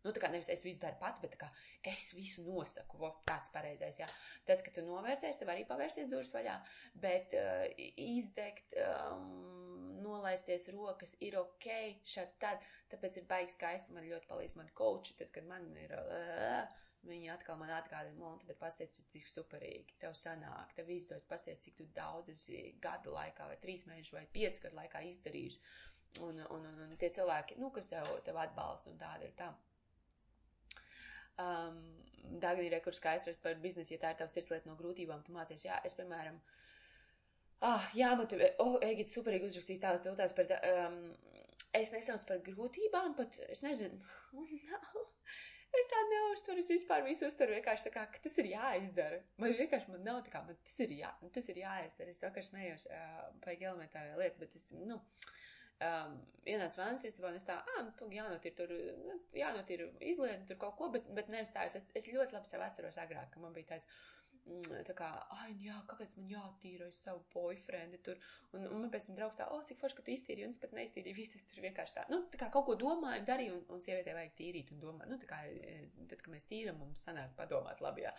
[0.05, 1.49] Nu, tā kā nevis es visu daru pati, bet kā
[1.89, 3.01] es visu nosaku.
[3.01, 4.07] Vo, tāds pareizais, jā.
[4.45, 6.59] Tad, kad tu novērtēsi, tev arī pavērsties durvis vaļā,
[7.01, 7.65] bet uh,
[8.05, 11.67] izdegt, um, nolaist palaisties rokas, ir ok,
[12.03, 15.93] šādi tad, tāpēc ir baigi skaisti, man ļoti palīdz man koči, tad, kad man ir,
[15.95, 16.65] uh,
[17.05, 21.77] viņi atkal man atgādina, Monti, bet pasties, cik superīgi, tev sanāk, tev izdodas, pasties, cik
[21.77, 25.61] tu daudz esi gadu laikā, vai trīs mēnešu, vai piecu gadu laikā izdarījuši,
[26.25, 29.53] un, un, un, un tie cilvēki, nu, kas tev, tev atbalsta, un tāda ir tā.
[31.41, 31.79] Um,
[32.41, 35.77] Dāngīrē, kur skaidrs par biznesu, ja tā ir tavs sirdslieta no grūtībām, tu mācies, jā,
[35.85, 36.39] es, piemēram,
[37.69, 40.97] ah, jāmotivē, oh, Egit, superīgi uzrakstīt tās tautās par, um,
[41.77, 44.01] es nesaucu par grūtībām, pat, es nezinu,
[44.71, 45.03] nav.
[45.75, 49.17] Es tādu neuztveru, es vispār visu uztveru vienkārši tā kā, ka tas ir jāizdara.
[49.41, 52.13] Man vienkārši man nav tā kā, man tas ir, jā, tas ir jāizdara.
[52.13, 55.01] Es vakar smējos uh, par elementārā lietu, bet es, nu,
[55.83, 58.73] um, ienāca vānas istabā, un es tā, ah, nu, jānotir tur,
[59.05, 62.63] nu, jānotir izliet tur kaut ko, bet, bet nevis tā, es, es ļoti labi sev
[62.65, 63.87] atceros agrāk, ka man bija tāds,
[64.45, 68.19] mm, tā kā, ah, jā, kāpēc man jātīra uz savu boyfriendi tur,
[68.53, 70.53] un, un man pēc tam draugs tā, o, oh, cik forši, ka tu iztīri, un
[70.53, 73.63] es pat neiztīrīju, visas tur vienkārši tā, nu, tā kā kaut ko domāju, darīju, un,
[73.75, 77.07] un sievietē vajag tīrīt un domāt, nu, tā kā, e, tad, kad mēs tīram, mums
[77.09, 78.13] sanāk padomāt labi, jā.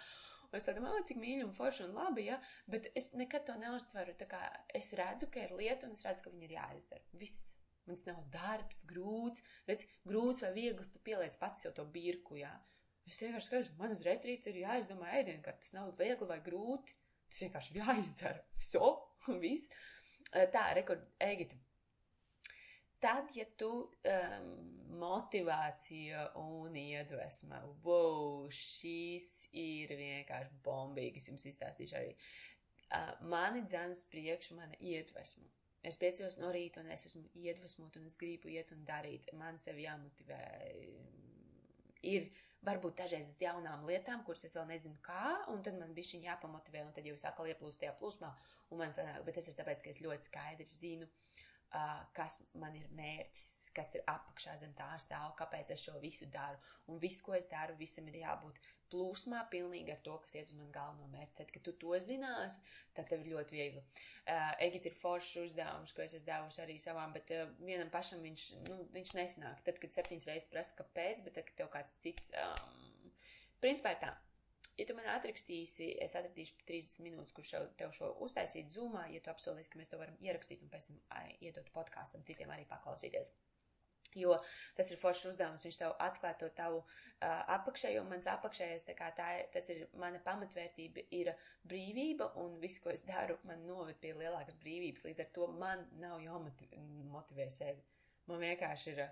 [0.51, 2.39] Un es domāju, cik mīļi un forši un labi, ja,
[2.71, 3.57] bet es nekad to
[4.31, 4.43] kā
[4.75, 7.05] es redzu, ka ir lieta, un es redzu, ka viņa ir jāizdara.
[7.13, 7.53] Viss.
[7.87, 12.51] Mans nav darbs, grūts, redz, grūts vai viegls, tu pieliec pats jau to birku, jā.
[13.07, 16.97] Es vienkārši skatos, man uz retrītu ir jāizdomā ēdienkārt, tas nav viegli vai grūti,
[17.31, 18.43] tas vienkārši ir jāizdara.
[18.59, 18.91] So,
[19.31, 19.71] un viss.
[20.55, 21.59] Tā, rekord, Egita.
[23.01, 24.47] Tad, ja tu um,
[24.97, 32.15] motivācija un iedvesma, wow, šīs ir vienkārši bombīgas, jums izstāstīšu arī.
[32.87, 35.45] Uh, mani dzēnas priekšu, mana iedvesma.
[35.87, 39.29] Es piecos no rīta un es esmu iedvesmot un es gribu iet un darīt.
[39.39, 40.41] Man sevi jāmotivē.
[42.07, 42.31] Ir
[42.67, 46.23] varbūt dažreiz uz jaunām lietām, kuras es vēl nezinu kā, un tad man bija šī
[46.25, 48.33] jāpamotivē, un tad jau es atkal ieplūstu tajā plūsmā,
[48.73, 51.46] un man sanāk, bet tas ir tāpēc, ka es ļoti skaidri zinu, uh,
[52.16, 56.57] kas man ir mērķis, kas ir apakšā zem tā stāv, kāpēc es šo visu daru,
[56.88, 58.61] un viss, ko es daru, visam ir jābūt
[58.92, 61.35] plūsmā pilnīgi ar to, kas iet uz manu galveno mērķi.
[61.40, 62.59] Tad, kad tu to zinās,
[62.94, 63.83] tad tev ir ļoti viegli.
[63.83, 68.22] Uh, Egita ir foršs uzdevums, ko es esmu devusi arī savām, bet uh, vienam pašam
[68.24, 69.64] viņš, nu, viņš nesanāk.
[69.66, 73.11] Tad, kad septiņas reizes prasa, kāpēc, bet tad, kad tev kāds cits, um,
[73.64, 74.14] principā ir tā.
[74.77, 79.33] Ja tu man atrakstīsi, es atradīšu 30 minūtes, kurš tev šo uztaisīt zumā, ja tu
[79.33, 83.33] apsolīsi, ka mēs to varam ierakstīt un pēc tam iedot podkāstam citiem arī paklausīties.
[84.17, 84.37] Jo
[84.77, 88.95] tas ir foršs uzdevums, viņš tev atklāja to tavu uh, apakšējo, un mans apakšējais, tā
[88.97, 91.33] kā tā, tas ir mana pamatvērtība, ir
[91.69, 95.05] brīvība, un viss, ko es daru, man noved pie lielākas brīvības.
[95.09, 97.85] Līdz ar to man nav jāmotivē sevi.
[98.31, 99.05] Man vienkārši ir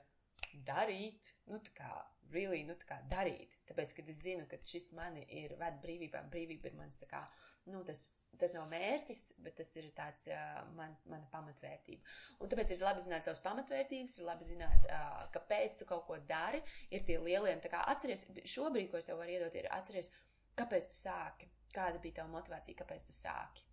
[0.66, 1.92] darīt, nu tā kā,
[2.34, 3.56] really, nu tā kā darīt.
[3.68, 7.24] Tāpēc, kad es zinu, ka šis mani ir ved brīvībā, brīvība ir mans tā kā,
[7.70, 8.06] nu tas
[8.38, 12.14] tas nav mērķis, bet tas ir tāds uh, man, mana pamatvērtība.
[12.42, 16.18] Un tāpēc ir labi zināt savas pamatvērtības, ir labi zināt, uh, kāpēc tu kaut ko
[16.28, 16.62] dari.
[16.90, 20.10] Ir tie lielie, tā kā atceries, šobrīd, ko es tev varu iedot, ir atceries,
[20.58, 23.68] kāpēc tu sāki, kāda bija tava motivācija, kāpēc tu sāki.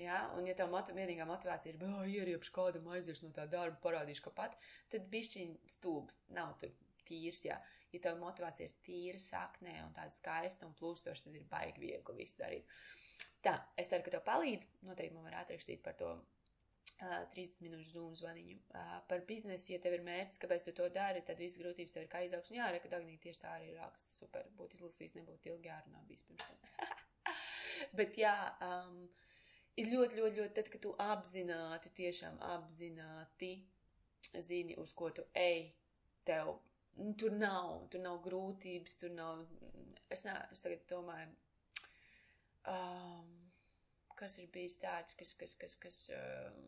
[0.00, 0.24] Ja?
[0.34, 4.26] Un, ja tev motiv vienīgā motivācija ir, ah, ieriepšu kādam aizies no tā darba, parādīšu,
[4.26, 4.58] ka pat,
[4.92, 6.74] tad bišķiņ stūbi, nav tur
[7.08, 7.60] tīrs, jā.
[7.94, 12.22] Ja tev motivācija ir tīra saknē un tāda skaista un plūstoša, tad ir baigi viegli
[12.24, 12.66] visu darīt.
[12.66, 13.04] Uh,
[13.44, 14.66] Tā, es ceru, ka tev palīdz.
[14.88, 18.56] Noteikti man var atrakstīt par to uh, 30 minūšu zūmu zvaniņu.
[18.72, 22.06] Uh, par biznesu, ja tev ir mērķis, kāpēc tu to dari, tad visas grūtības tev
[22.06, 22.52] ir kā izaugs.
[22.54, 24.14] Jā, Reka Dagnī tieši tā arī raksta.
[24.16, 26.64] Super, būtu izlasījis, nebūtu ilgi jārunā bijis pirms tam.
[28.00, 29.04] Bet jā, um,
[29.80, 33.54] ir ļoti, ļoti, ļoti, tad, kad tu apzināti, tiešām apzināti
[34.42, 35.68] zini, uz ko tu ej,
[36.26, 36.56] tev,
[36.98, 39.44] nu, tur nav, tur nav grūtības, tur nav,
[40.08, 41.30] es, ne, es tagad domāju,
[42.70, 43.30] um,
[44.18, 46.62] kas ir bijis tāds, kas, kas, kas, kas um,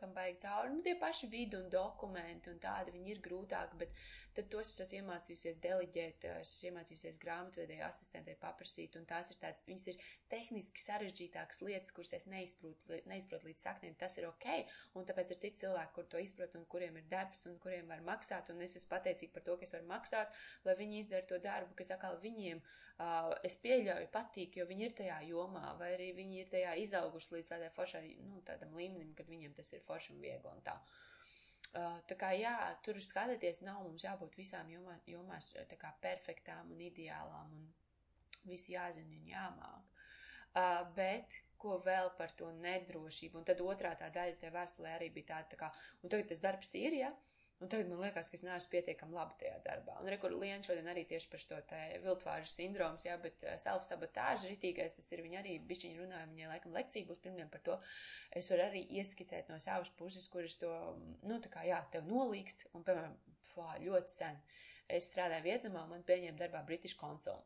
[0.00, 0.72] kam vajag cauri.
[0.74, 4.04] Nu, tie paši vidi un dokumenti un tādi, viņi ir grūtāki, bet
[4.36, 9.38] tad tos es esmu iemācījusies deliģēt, es esmu iemācījusies grāmatvedēju asistentē paprasīt, un tās ir
[9.42, 14.46] tādas, viņas ir tehniski sarežģītākas lietas, kuras es neizprotu, neizprotu līdz saknēm, tas ir ok,
[14.98, 18.04] un tāpēc ir citi cilvēki, kur to izprot un kuriem ir darbs un kuriem var
[18.06, 21.42] maksāt, un es esmu pateicīga par to, ka es varu maksāt, lai viņi izdara to
[21.42, 26.12] darbu, kas atkal viņiem, uh, es pieļauju, patīk, jo viņi ir tajā jomā, vai arī
[26.22, 30.14] viņi ir tajā izauguši līdz tādai foršai, nu, tādam līmenim, kad viņiem tas ir forši
[30.14, 30.78] un viegli un tā.
[30.78, 31.09] Uh,
[31.72, 32.54] tā kā jā,
[32.84, 37.68] tur skatīties nav mums jābūt visām jomā, jomās tā kā perfektām un ideālām un
[38.48, 39.86] visu jāzina un jāmāk.
[40.50, 43.38] Uh, bet ko vēl par to nedrošību?
[43.38, 45.68] Un tad otrā tā daļa tajā vēstulē arī bija tāda, tā kā,
[46.02, 47.10] un tagad tas darbs ir, ja,
[47.60, 49.98] Un tagad man liekas, ka es neesmu pietiekami labi tajā darbā.
[50.00, 54.96] Un rekur Liena šodien arī tieši par te viltvāžu sindroms, jā, bet uh, self-sabotāža ritīgais,
[54.96, 57.76] tas ir viņa arī bišķiņi runāja, viņai laikam lekcija būs pirmdien par to.
[58.32, 60.72] Es varu arī ieskicēt no savas puses, kuras to,
[61.20, 63.20] nu, tā kā, jā, tev nolīgst, un, piemēram,
[63.52, 64.40] fā, ļoti sen.
[64.88, 67.44] Es strādāju Vietnamā, man pieņēma darbā British Consul.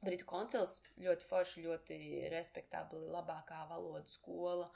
[0.00, 1.96] Britu koncils ļoti forši, ļoti
[2.32, 4.70] respektabli, labākā valodu skola,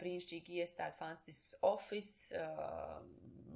[0.00, 2.32] brīnišķīgi iestāde, fantastisks office,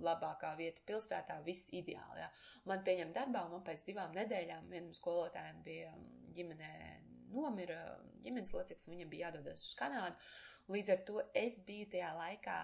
[0.05, 2.23] labākā vieta pilsētā, viss ideāli.
[2.23, 2.29] Jā.
[2.71, 5.95] Man pieņem darbā, un man pēc divām nedēļām vienam skolotājiem bija
[6.37, 6.73] ģimenē
[7.33, 7.81] nomira
[8.25, 10.17] ģimenes loceklis, un viņam bija jādodas uz Kanādu.
[10.69, 12.55] Līdz ar to es biju tajā laikā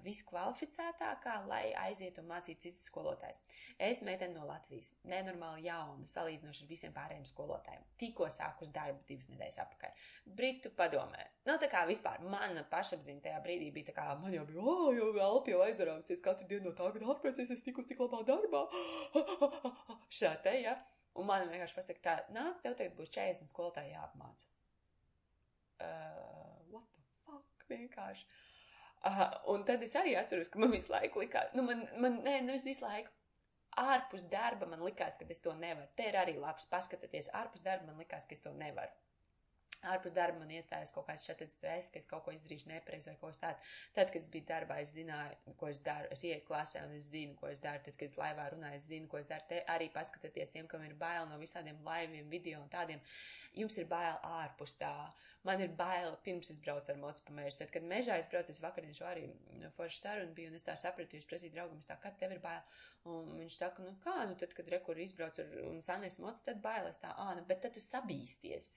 [0.00, 3.42] viskvalificētākā, lai aizietu un mācītu citus skolotājus.
[3.76, 7.84] Es meitene no Latvijas, nenormāli jauna, salīdzinoši ar visiem pārējiem skolotājiem.
[8.00, 10.08] Tikko sākus darbu divas nedēļas atpakaļ.
[10.40, 11.26] Britu padomē.
[11.44, 14.88] Nu, tā kā vispār mana pašapziņa tajā brīdī bija tā kā, man jau bija, oh,
[14.96, 18.64] jau elpi jau aizrāvusies katru dienu no tā, kad ārpēc es tikus tik labā darbā.
[20.20, 20.78] Šā te, ja.
[21.20, 24.48] Un man vienkārši pasaka tā, nāc, tev tagad būs 40 skolotāji jāapmāca.
[25.80, 26.39] Uh,
[27.70, 28.26] vienkārši.
[29.00, 29.22] Uh,
[29.54, 32.68] un tad es arī atceros, ka man visu laiku likās, nu, man, man nē, nevis
[32.68, 33.14] visu laiku.
[33.80, 35.88] Ārpus darba man likās, ka es to nevaru.
[35.96, 37.30] Te ir arī labs paskatieties.
[37.38, 38.90] Ārpus darba man likās, ka es to nevaru
[39.92, 43.16] ārpus darba man iestājas kaut kāds šāds stress, ka es kaut ko izdarīšu nepareizi vai
[43.20, 43.72] kaut kas tāds.
[43.96, 46.10] Tad, kad es biju darbā, es zināju, ko es daru.
[46.14, 47.82] Es ieeju klasē un es zinu, ko es daru.
[47.86, 49.46] Tad, kad es laivā runāju, es zinu, ko es daru.
[49.48, 53.00] Te arī paskatieties tiem, kam ir bail no visādiem laiviem, video un tādiem.
[53.56, 54.94] Jums ir bail ārpus tā.
[55.48, 57.56] Man ir bail pirms es braucu ar mocu pa mežu.
[57.62, 59.24] Tad, kad mežā es braucu, es vakardien šo arī
[59.78, 62.42] forši sarunu biju un es tā sapratu, jūs prasīju draugam, es tā, kad tev ir
[62.44, 62.60] bail?
[63.08, 66.60] Un viņš saka, nu kā, nu tad, kad rekur izbrauc ar, un sanies mocu, tad
[66.60, 68.74] bailēs tā, ā, nu, bet tad tu sabīsties.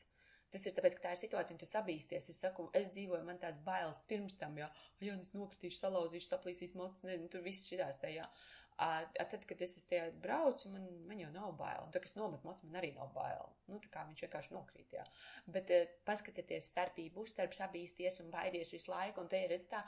[0.53, 2.29] Tas ir tāpēc, ka tā ir situācija, un tu sabīsties.
[2.29, 4.67] Es saku, es dzīvoju, man tās bailes pirms tam, jā,
[5.01, 8.27] jā, es nokritīšu, salauzīšu, saplīsīs mocis, ne, nu, tur viss šitās tajā.
[8.81, 11.89] A, a tad, kad es tajā braucu, man, man jau nav bail.
[11.93, 13.51] Tad, kad es nometu mocu, man arī nav bail.
[13.69, 15.03] Nu, tā kā viņš vienkārši nokrīt, jā.
[15.57, 19.83] Bet uh, paskatieties starpību, starp sabīsties un baidies visu laiku, un te ir redz tā,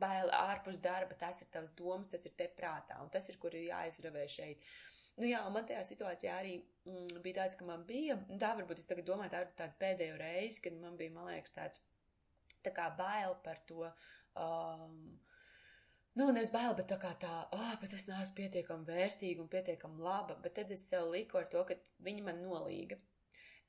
[0.00, 3.56] baila ārpus darba, tas ir tavs domas, tas ir te prātā, un tas ir, kur
[3.56, 4.64] ir jāizravē šeit.
[5.18, 6.54] Nu, jā, man tajā situācijā arī
[6.86, 10.20] mm, bija tāds, ka man bija, tā varbūt es tagad domāju, tā ir tāda pēdējo
[10.20, 11.82] reizi, kad man bija, man liekas, tāds
[12.64, 13.90] tā kā bail par to.
[14.38, 15.18] Um,
[16.18, 19.50] Nu, nevis bail, bet tā kā tā, ah, oh, bet es neesmu pietiekami vērtīga un
[19.52, 22.98] pietiekami laba, bet tad es sev liku ar to, ka viņi man nolīga.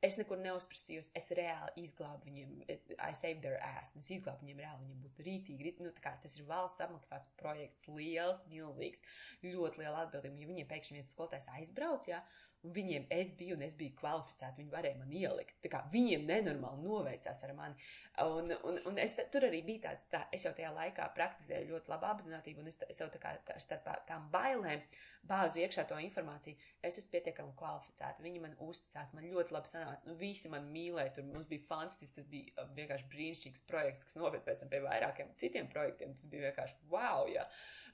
[0.01, 2.53] Es nekur neuzprasījos, es reāli izglābu viņiem,
[2.97, 6.39] I saved their ass, es izglābu viņiem reāli, viņiem būtu rītīgi, rīt, nu kā tas
[6.39, 9.03] ir valsts apmaksāts projekts, liels, milzīgs,
[9.45, 13.55] ļoti liela atbildība, ja viņiem pēkšņi viens skolotājs aizbrauc, jā, ja, un viņiem es biju
[13.57, 15.57] un es biju kvalificēta, viņi varēja man ielikt.
[15.63, 17.87] Tā kā viņiem nenormāli noveicās ar mani.
[18.25, 21.93] Un, un, un es tur arī biju tāds, tā, es jau tajā laikā praktizēju ļoti
[21.93, 24.83] labu apziņotību, un es, es jau tā kā tā, starp tām bailēm
[25.27, 26.57] bāzu iekšā to informāciju.
[26.85, 31.15] Es esmu pietiekami kvalificēta, viņi man uzticās, man ļoti labi sanāca, nu visi man mīlēja,
[31.17, 34.81] tur mums bija fantastisks, tas bija uh, vienkārši brīnišķīgs projekts, kas noved pēc tam pie
[34.85, 37.45] vairākiem citiem projektiem, tas bija vienkārši wow, jā.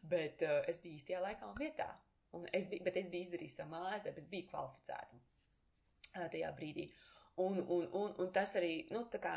[0.08, 1.92] Bet uh, es biju īstajā laikā un vietā.
[2.38, 5.22] Un es biju, bet es biju izdarījis savu mājas darbu, es biju kvalificēta
[6.34, 6.88] tajā brīdī.
[7.44, 9.36] Un, un, un, un tas arī, nu, tā kā,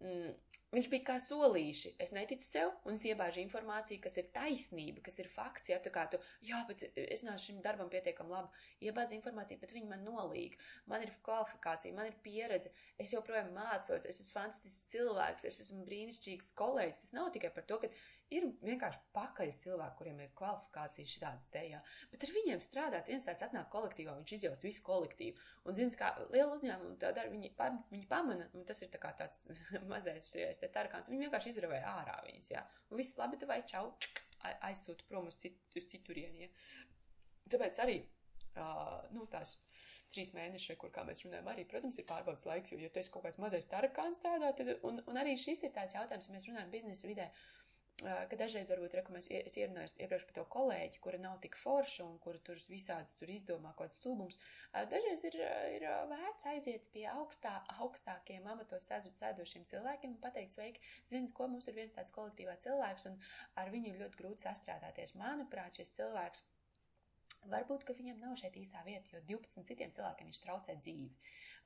[0.00, 0.30] mm,
[0.72, 1.92] viņš bija kā solīši.
[2.00, 5.68] Es neticu sev, un es iebāžu informāciju, kas ir taisnība, kas ir fakts.
[5.72, 9.74] Ja tā kā tu, jā, bet es neesmu šim darbam pietiekami labi, iebāzu informāciju, bet
[9.76, 10.60] viņi man nolīga.
[10.88, 15.84] Man ir kvalifikācija, man ir pieredze, es joprojām mācos, es esmu fantastisks cilvēks, es esmu
[15.90, 17.04] brīnišķīgs kolēģis.
[17.04, 17.92] Tas nav tikai par to, ka
[18.30, 21.80] Ir vienkārši pakaļ cilvēki, kuriem ir kvalifikācijas šādas te, jā.
[22.12, 25.46] Bet ar viņiem strādāt, viens tāds atnāk kolektīvā, viņš izjauc visu kolektīvu.
[25.64, 29.00] Un, zini, kā liela uzņēmuma tā dara, viņi, pa, viņi pamana, un tas ir tā
[29.02, 29.42] kā tāds
[29.90, 32.62] mazais šajais te tarkāns, viņi vienkārši izravē ārā viņus, jā.
[32.90, 34.22] Un viss labi, tev vai čau, čk,
[34.70, 36.52] aizsūta prom uz, cit, uz citurieni, jā.
[37.50, 37.98] Tāpēc arī,
[38.54, 39.58] uh, nu, tās
[40.14, 43.26] trīs mēneši, kur, mēs runājam, arī, protams, ir pārbaudas laiks, jo, ja tu esi kaut
[43.26, 46.72] kāds mazais tarakāns tādā, tad, un, un arī šis ir tāds jautājums, ja mēs runājam
[46.74, 47.28] biznesa vidē,
[48.00, 52.04] ka dažreiz varbūt reku mēs es ierunāju iepriekš par to kolēģi, kura nav tik forša
[52.06, 54.38] un kura tur visādas tur izdomā kaut kāds stulbums.
[54.92, 55.36] Dažreiz ir,
[55.76, 61.68] ir vērts aiziet pie augstā, augstākiem amatos sēdošiem cilvēkiem un pateikt, sveiki, ziniet, ko mums
[61.68, 63.20] ir viens tāds kolektīvā cilvēks un
[63.60, 65.16] ar viņu ļoti grūti sastrādāties.
[65.20, 66.44] Manuprāt, šis cilvēks
[67.52, 71.10] Varbūt, viņam nav šeit īstā vieta, jo 12 citiem cilvēkiem viņš traucē dzīvi.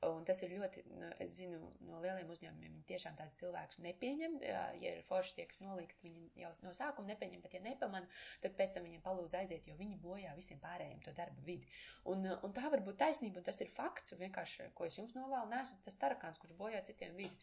[0.04, 4.36] Un tas ir ļoti, nu, es zinu, no lieliem uzņēmumiem tiešām tāds cilvēks nepieņem.
[4.44, 8.08] Ja ir forši tie, kas nolīgst, viņi jau no sākuma nepieņem, bet ja nepamana,
[8.42, 11.70] tad pēc tam viņiem palūdz aiziet, jo viņi bojā visiem pārējiem to darba vidi.
[12.10, 15.48] Un, un tā var būt taisnība, un tas ir fakts, vienkārši, ko es jums novēlu,
[15.54, 17.38] nesat tas tarakāns, kurš bojā citiem vidi.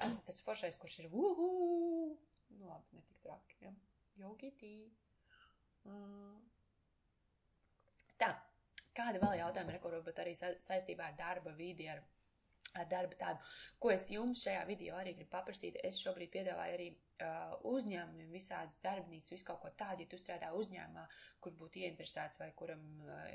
[0.00, 1.50] Esat tas foršais, kurš ir uhu!
[2.56, 3.74] Nu labi, netik traki, ja?
[4.18, 4.76] Jogitī.
[5.84, 6.38] Mm.
[8.98, 12.00] Kādi vēl jautājumi ir, ko varbūt arī sa saistībā ar darba vidi, ar,
[12.74, 15.78] ar darba tādu, ko es jums šajā video arī gribu paprasīt.
[15.84, 20.50] Es šobrīd piedāvāju arī uh, uzņēmumiem visādas darbnīcas, visu kaut ko tādu, ja tu strādā
[20.58, 21.04] uzņēmumā,
[21.42, 23.26] kur būtu ieinteresēts vai kuram uh,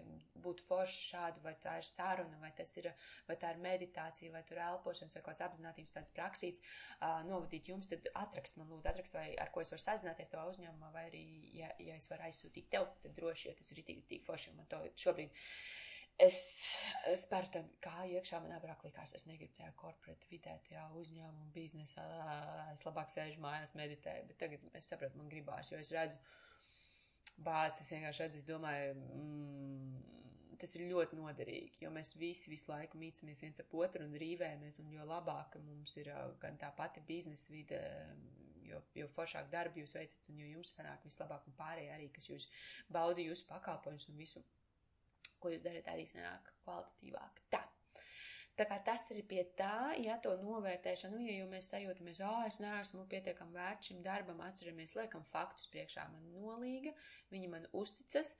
[0.43, 2.89] būtu forši šādu, vai tā ir saruna, vai ir,
[3.28, 6.63] vai tā ir meditācija, vai tur elpošanas, vai kāds apzinātības tāds praksīts,
[7.00, 10.48] uh, novadīt jums, tad atrakst man lūdzu, atrakst, vai ar ko es varu sazināties tavā
[10.52, 11.24] uzņēmumā, vai arī,
[11.60, 14.69] ja, ja es varu aizsūtīt tev, tad droši, jo tas ir tik, tik forši, man
[14.72, 15.43] to šobrīd
[16.21, 16.38] es
[17.23, 22.06] spēru tam kā iekšā, man agrāk likās, es negribu tajā korporāta vidē, tajā uzņēmuma biznesā,
[22.76, 26.19] es labāk sēžu mājās, meditēju, bet tagad es saprotu, man gribās, jo es redzu,
[27.43, 30.13] bācis, vienkārši redzu, es domāju, mm,
[30.62, 34.80] tas ir ļoti noderīgi, jo mēs visi visu laiku mīcamies viens ap otru un rīvējamies,
[34.84, 37.82] un jo labāk mums ir gan tā pati biznesa vide,
[38.63, 42.30] jo, jo foršāk darbu jūs veicat, un jo jums sanāk vislabāk, un pārējie arī, kas
[42.30, 42.47] jūs
[42.93, 44.43] baudi jūsu pakalpojumus un visu
[45.44, 47.46] ko jūs darat, arī sanāk kvalitatīvāk.
[47.54, 47.64] Tā.
[48.54, 52.30] Tā kā tas ir pie tā, ja to novērtēšanu, nu, ja jau mēs sajūtamies, o,
[52.30, 56.94] oh, es neesmu pietiekami vērts šim darbam, atceramies, liekam faktus priekšā, man nolīga,
[57.34, 58.36] viņi man uzticas,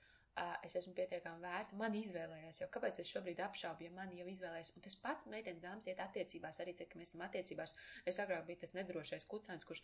[0.66, 4.72] es esmu pietiekami vērta, man izvēlējās, jo kāpēc es šobrīd apšaubu, ja man jau izvēlējās,
[4.74, 7.74] un tas pats meitenes dāmas iet attiecībās, arī tad, kad mēs esam attiecībās,
[8.06, 9.82] es agrāk biju tas nedrošais kucēns, kurš,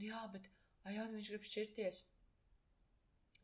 [0.00, 0.48] nu jā, bet,
[0.88, 2.02] ai jā, nu viņš grib šķirties,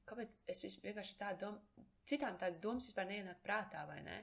[0.08, 4.22] kāpēc es vienkārši tā domāju, citām tādas domas vispār neienāk prātā, vai ne?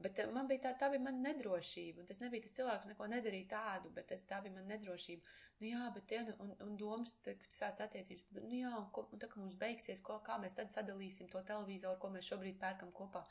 [0.00, 3.08] Bet eh, man bija tā, tā bija mana nedrošība, un tas nebija tas cilvēks, neko
[3.12, 5.34] nedarīja tādu, bet tas, tā bija mana nedrošība.
[5.60, 9.04] Nu jā, bet, ja, nu, un, un domas, kad sāc attiecības, nu jā, un, ko,
[9.12, 12.56] un tā, ka mums beigsies, ko, kā mēs tad sadalīsim to televizoru, ko mēs šobrīd
[12.62, 13.26] pērkam kopā.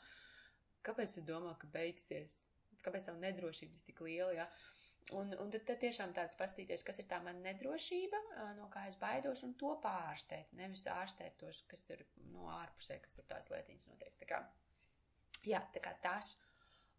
[0.86, 2.38] Kāpēc tu domā, ka beigsies?
[2.84, 4.46] Kāpēc tavu nedrošības tik liela, jā?
[4.46, 4.79] Ja?
[5.16, 8.18] Un, un tad, tad tiešām tāds pastīties, kas ir tā mana nedrošība,
[8.58, 10.52] no kā es baidos, un to pārstēt.
[10.58, 14.14] Nevis ārstēt tos, kas tur no ārpusē, kas tur tās lietiņas notiek.
[14.20, 14.38] Tā kā,
[15.50, 16.36] jā, tā kā tas.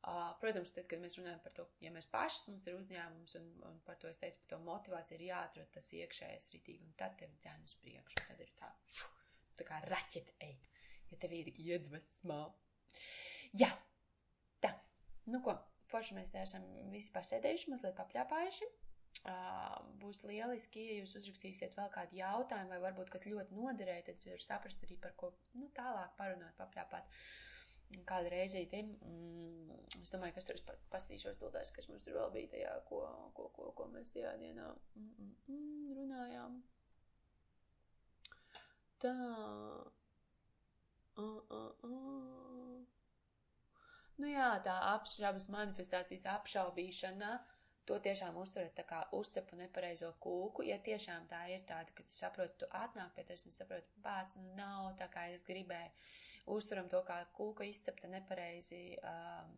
[0.02, 3.50] Uh, protams, tad, kad mēs runājam par to, ja mēs pašas mums ir uzņēmums, un,
[3.70, 7.14] un par to es teicu, par to motivāciju ir jāatrod tas iekšējais ritīgi, un tad
[7.20, 8.72] tev dzēn uz priekšu, un tad ir tā,
[9.62, 10.72] tā kā raķete eit,
[11.12, 12.40] ja tev ir iedvesmā.
[13.62, 13.70] Jā,
[14.66, 14.74] tā,
[15.30, 15.54] nu ko,
[15.92, 18.70] Forši mēs te esam visi pasēdējuši, mazliet papļāpājuši.
[20.02, 24.46] Būs lieliski, ja jūs uzrakstīsiet vēl kādu jautājumu, vai varbūt kas ļoti noderēja, tad varat
[24.46, 27.12] saprast arī par ko nu, tālāk parunāt, papļāpāt
[28.08, 28.82] kādu reizīti.
[28.88, 33.04] Mm, es domāju, ka es tur pastīšos tildēs, kas mums tur vēl bija tajā, ko,
[33.38, 36.62] ko, ko, ko mēs tajā dienā mm, mm, mm, runājām.
[39.04, 39.14] Tā.
[41.20, 43.01] Uh, uh, uh.
[44.20, 47.32] Nu jā, tā apšaubas manifestācijas apšaubīšana,
[47.90, 52.16] to tiešām uztverat tā kā uzcepu nepareizo kūku, ja tiešām tā ir tāda, ka tu
[52.16, 55.94] saproti, tu atnāk pie tevis un saproti, bāc, nu nav tā kā es gribēju,
[56.56, 59.56] uztveram to kā kūka izcepta nepareizi, um,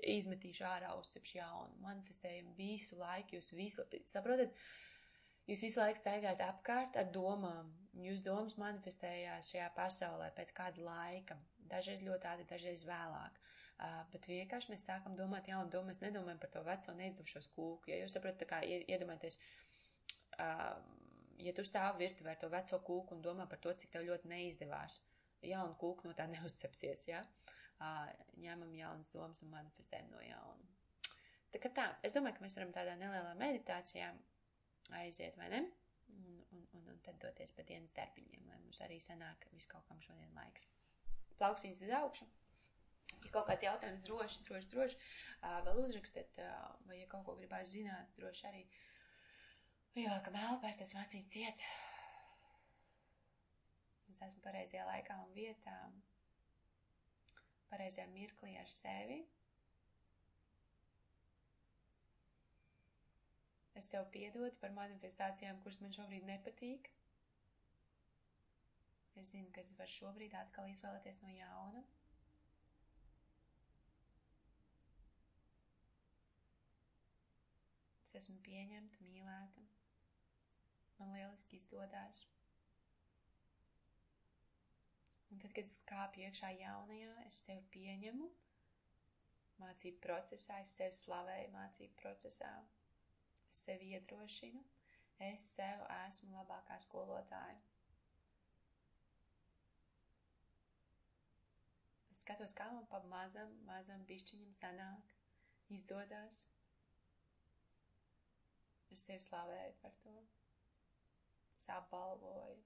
[0.00, 4.54] izmetīšu ārā, uzcepšu jaunu, manifestējam visu laiku, jūs visu, saprotat,
[5.50, 11.36] jūs visu laiku staigājat apkārt ar domām, jūs domas manifestējās šajā pasaulē pēc kāda laika,
[11.72, 13.38] Dažreiz ļoti ātri, dažreiz vēlāk.
[13.82, 17.90] Uh, bet vienkārši mēs sākam domāt jaunu domu, mēs nedomājam par to veco neizdevušos kūku.
[17.90, 19.38] Ja jūs saprotat, kā iedomājaties,
[20.36, 20.76] uh,
[21.42, 24.30] ja tu stāvi virtuvē ar to veco kūku un domā par to, cik tev ļoti
[24.30, 25.00] neizdevās,
[25.48, 27.24] jaunu kūku no tā neuzcepsies, ja?
[27.82, 28.04] Uh,
[28.38, 30.68] ņemam jaunas domas un manifestējam no jauna.
[31.52, 34.12] Tā kā tā, es domāju, ka mēs varam tādā nelielā meditācijā
[35.00, 35.64] aiziet, vai ne?
[36.12, 40.00] Un, un, un, un tad doties pa dienas darbiņiem, lai mums arī sanāk viskaut kam
[40.04, 40.68] šodien laiks
[41.42, 42.30] plauksiņas uz augšu.
[43.22, 44.98] Ja kaut kāds jautājums droši, droši, droši,
[45.66, 46.40] vēl uzrakstiet,
[46.88, 48.64] vai ja kaut ko gribās zināt, droši arī.
[49.92, 51.62] Ieliekam elpēs, tas masīts ciet.
[54.12, 55.76] Es esmu pareizajā laikā un vietā,
[57.70, 59.20] pareizajā mirklī ar sevi.
[63.76, 66.90] Es sev piedodu par manifestācijām, kuras man šobrīd nepatīk.
[69.20, 71.82] Es zinu, ka es varu šobrīd atkal izvēlēties no jauna.
[78.12, 79.62] Es esmu pieņemta, mīlēta.
[80.98, 82.26] Man lieliski izdodas.
[85.32, 88.28] Un tad, kad es kāpu iekšā jaunajā, es sevi pieņemu.
[89.62, 92.52] Mācību procesā, es sevi slavēju mācību procesā.
[93.48, 94.60] Es sevi iedrošinu.
[95.32, 97.71] Es sev esmu labākā skolotāja.
[102.22, 105.14] Skatos, kā man pa mazam, mazam bišķiņam sanāk,
[105.74, 106.44] izdodas.
[108.92, 110.14] Es sevi slavēju par to.
[111.56, 112.60] Es apbalvoju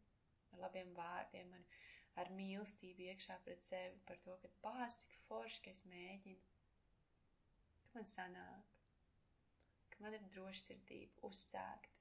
[0.52, 1.82] ar labiem vārdiem, ar,
[2.22, 6.54] ar mīlestību iekšā pret sevi par to, ka bāz, cik forši, ka es mēģinu,
[7.82, 8.72] ka man sanāk,
[9.92, 12.00] ka man ir drošsirdība uzsākt,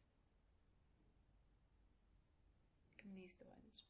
[2.99, 3.83] ka man izdodas.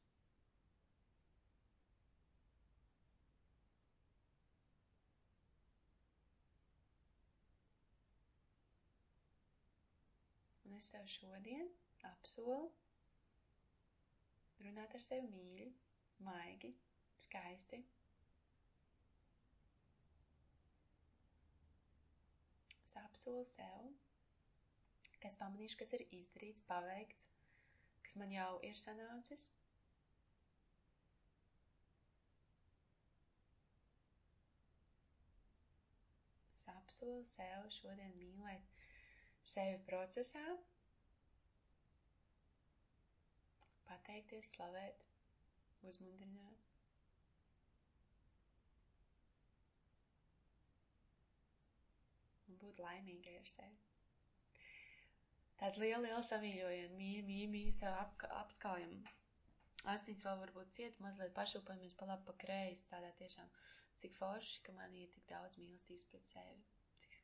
[10.76, 11.70] Un es sev šodien
[12.04, 12.66] apsolu
[14.60, 15.68] runāt ar sevi mīļi,
[16.28, 16.72] maigi,
[17.26, 17.80] skaisti.
[22.82, 23.88] Es apsolu sev,
[25.22, 27.24] ka es pamanīšu, kas ir izdarīts, paveikts,
[28.04, 29.48] kas man jau ir sanācis.
[36.60, 38.76] Es apsolu sev šodien mīlēt
[39.46, 40.44] sevi procesā,
[43.86, 45.04] pateikties, slavēt,
[45.86, 46.62] uzmundrināt.
[52.50, 53.82] Un būt laimīgai ar sevi.
[55.56, 58.98] Tāda liela, liela samīļojiena, mīļa, mīļa, mīļa sev ap, apskaujam.
[59.94, 63.52] Asins vēl varbūt ciet, mazliet pašūpamies pa labi, pa kreisi, tādā tiešām,
[64.02, 66.75] cik forši, ka man ir tik daudz mīlestības pret sevi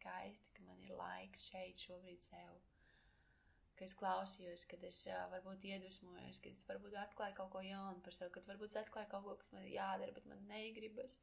[0.02, 2.60] skaisti, ka man ir laiks šeit šobrīd sev.
[3.78, 8.04] Ka es klausījos, kad es uh, varbūt iedvesmojos, kad es varbūt atklāju kaut ko jaunu
[8.06, 11.18] par sevi, kad varbūt atklāju kaut ko, kas man ir jādara, bet man negribas.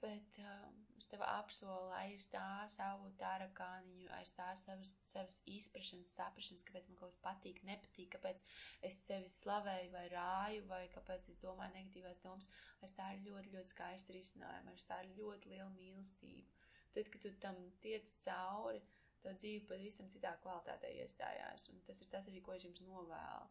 [0.00, 6.64] Bet um, es tev apsolu aiz tā savu tārakāniņu, aiz tā savas, savas izprašanas, saprašanas,
[6.68, 8.40] kāpēc man kaut kas patīk, nepatīk, kāpēc
[8.88, 12.48] es sevi slavēju vai rāju, vai kāpēc es domāju negatīvās domas.
[12.86, 16.59] Es tā ir ļoti, ļoti skaista risinājuma, es tā ir ļoti liela mīlestība
[16.94, 18.80] tad, kad tu tam tiec cauri,
[19.24, 21.68] tā dzīve pavisam citā kvalitātē iestājās.
[21.72, 23.50] Un tas ir tas arī, ko es jums novēlu.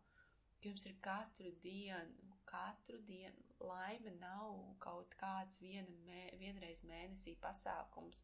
[0.65, 8.23] Jums ir katru dienu, katru dienu laime nav kaut kāds viena mē, vienreiz mēnesī pasākums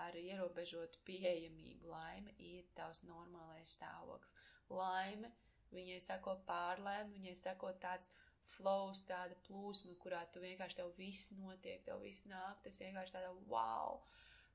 [0.00, 1.90] ar ierobežotu pieejamību.
[1.90, 4.32] Laime ir tavs normālais stāvoklis.
[4.72, 5.32] Laime,
[5.72, 8.12] viņai sako pārlēm, viņai sako tāds
[8.56, 13.32] flows, tāda plūsma, kurā tu vienkārši tev viss notiek, tev viss nāk, tas vienkārši tāda
[13.50, 14.00] wow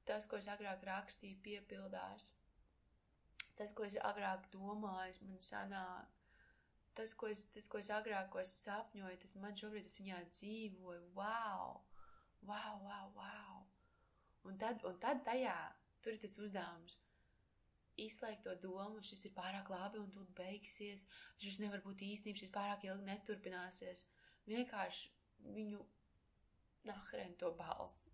[0.07, 2.31] tas, ko es agrāk rakstīju, piepildās.
[3.59, 6.17] Tas, ko es agrāk domāju, man sanāk.
[6.97, 10.23] Tas, ko es, tas, ko es agrāk ko es sapņoju, tas man šobrīd es viņā
[10.31, 11.05] dzīvoju.
[11.15, 11.77] Wow!
[12.47, 13.61] Wow, wow, wow!
[14.49, 15.55] Un tad, un tad tajā,
[16.01, 16.97] tur ir tas uzdevums.
[18.01, 21.05] Izslēgt to domu, šis ir pārāk labi un tur beigsies,
[21.43, 24.05] šis nevar būt īstenība, šis pārāk ilgi neturpināsies.
[24.49, 25.11] Vienkārši
[25.53, 25.83] viņu
[26.89, 28.09] nahren to balsi.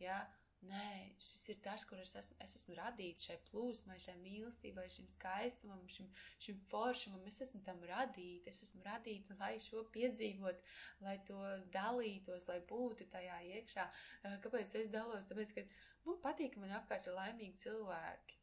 [0.00, 0.22] Ja?
[0.64, 5.06] Nē, šis ir tas, kur es esmu, es esmu radīts šai plūsmai, šai mīlestībai, šim
[5.12, 6.08] skaistumam, šim,
[6.42, 7.26] šim foršumam.
[7.28, 10.64] Es esmu tam radīta, es esmu radīta, lai šo piedzīvot,
[11.06, 11.38] lai to
[11.76, 13.86] dalītos, lai būtu tajā iekšā.
[14.24, 15.28] Eh, kāpēc es dalos?
[15.30, 15.66] Tāpēc, ka
[16.08, 18.40] man patīk, ka man apkārt ir laimīgi cilvēki.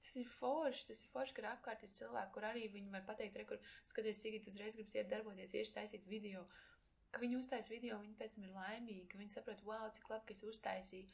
[0.00, 3.34] Tas ir forši, tas ir forši, ka apkārt ir cilvēki, kur arī viņi var pateikt,
[3.36, 6.46] re, kur skaties, cik uzreiz gribas iet darboties, ieši taisīt video.
[6.46, 6.69] Ka
[7.18, 10.36] viņi uztais video, viņi pēc tam ir laimīgi, ka viņi saprot, wow, cik labi, ka
[10.36, 11.10] es uztaisīju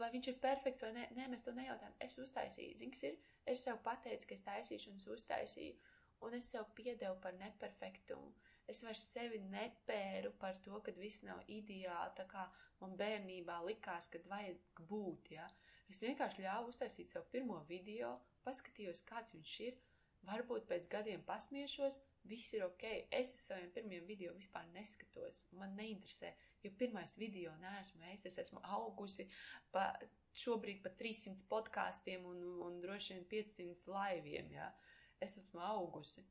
[0.00, 1.96] vai viņš ir perfekts vai nē, nē mēs to nejautājam.
[2.02, 3.18] Es uztaisīju, zini, kas ir?
[3.52, 5.76] Es sev pateicu, ka es taisīšu un es uztaisīju,
[6.26, 8.32] un es sev piedevu par neperfektumu.
[8.70, 12.44] Es vairs sevi nepēru par to, ka viss nav ideāli, tā kā
[12.82, 15.48] man bērnībā likās, kad vajag būt, ja.
[15.90, 18.12] Es vienkārši ļāvu uztaisīt sev pirmo video,
[18.46, 19.80] paskatījos, kāds viņš ir,
[20.28, 22.86] varbūt pēc gadiem pasmiešos, viss ir ok.
[23.10, 28.36] Es uz saviem pirmiem video vispār neskatos, man neinteresē Jo pirmais video neesmu es, es
[28.42, 29.24] esmu augusi
[29.72, 29.86] pa,
[30.36, 34.50] šobrīd pa 300 podkāstiem un, un droši vien 500 laiviem.
[34.52, 34.68] Ja?
[35.24, 36.26] Es esmu augusi.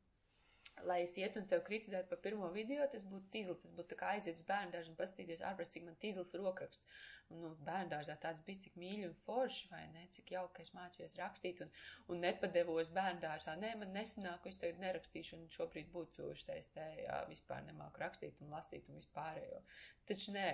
[0.88, 3.56] Lai es iet un sev kritizētu par pirmo video, tas būtu tīzli.
[3.62, 6.88] Tas būtu kā aiziet uz bērnu dārzu un paskatīties ārpus, cik man tīzlis rokraksts.
[7.30, 10.06] Un nu, bērnu dārzā tāds bija, cik mīļi un forši, vai ne?
[10.16, 11.70] Cik jauki, ka es mācījos rakstīt un,
[12.10, 13.54] un nepadevos bērnu dārzā.
[13.62, 18.42] Nē, man nesanāk, es tagad nerakstīšu un šobrīd būtu šitais te, jā, vispār nemāku rakstīt
[18.42, 19.62] un lasīt un vispārējo.
[20.10, 20.50] Taču nē.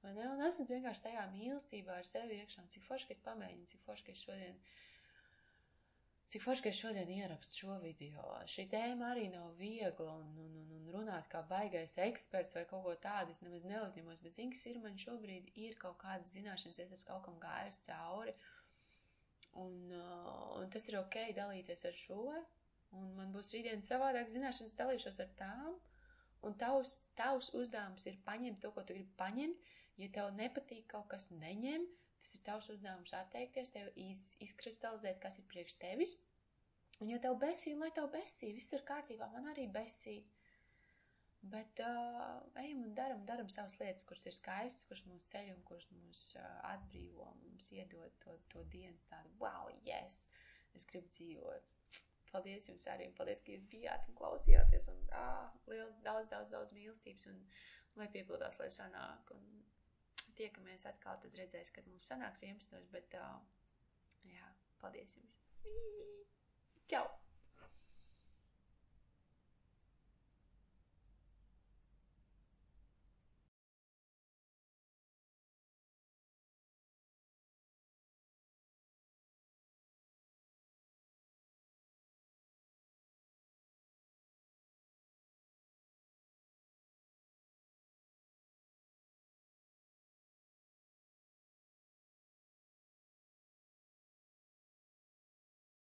[0.00, 4.06] Man esmu vienkārši tajā mīlestībā ar sevi iekšā, cik forši, ka es pamēģinu, cik forši,
[4.06, 4.56] ka es šodien
[6.30, 8.22] Cik forši, ka es šodien ierakstu šo video.
[8.46, 12.84] Šī tēma arī nav viegla un, un, un, un runāt kā baigais eksperts vai kaut
[12.84, 13.34] ko tādu.
[13.34, 17.08] Es nemaz neuzņemos, bet zinu, kas ir man šobrīd ir kaut kādas zināšanas, es esmu
[17.08, 18.36] kaut kam gājis cauri.
[19.58, 22.22] Un, uh, un tas ir ok dalīties ar šo.
[22.94, 25.80] Un man būs rītdien savādāk zināšanas, dalīšos ar tām.
[26.46, 29.66] Un tavs, tavs uzdevums ir paņemt to, ko tu gribi paņemt.
[29.98, 31.90] Ja tev nepatīk kaut kas, neņem.
[32.20, 36.18] Tas ir tavs uzdevums atteikties, tev iz, izkristalizēt, kas ir priekš tevis.
[37.00, 40.18] Un, ja tev besī, lai tev besī, viss ir kārtībā, man arī besī.
[41.40, 45.62] Bet uh, ejam un daram, daram savas lietas, kuras ir skaistas, kuras mūs ceļ un
[45.64, 50.26] kuras mūs uh, atbrīvo, mums iedod to, to dienas tādu, wow, yes,
[50.76, 51.70] es gribu dzīvot.
[52.30, 56.76] Paldies jums arī, paldies, ka jūs bijāt un klausījāties, un ah, liela, daudz, daudz, daudz
[56.76, 57.40] mīlestības, un
[57.98, 59.64] lai piepildās, lai sanāk, un
[60.40, 63.40] tiekamies atkal, tad redzēs, kad mums sanāks 11, bet, uh,
[64.32, 65.42] jā, paldies jums.
[66.90, 67.04] Čau!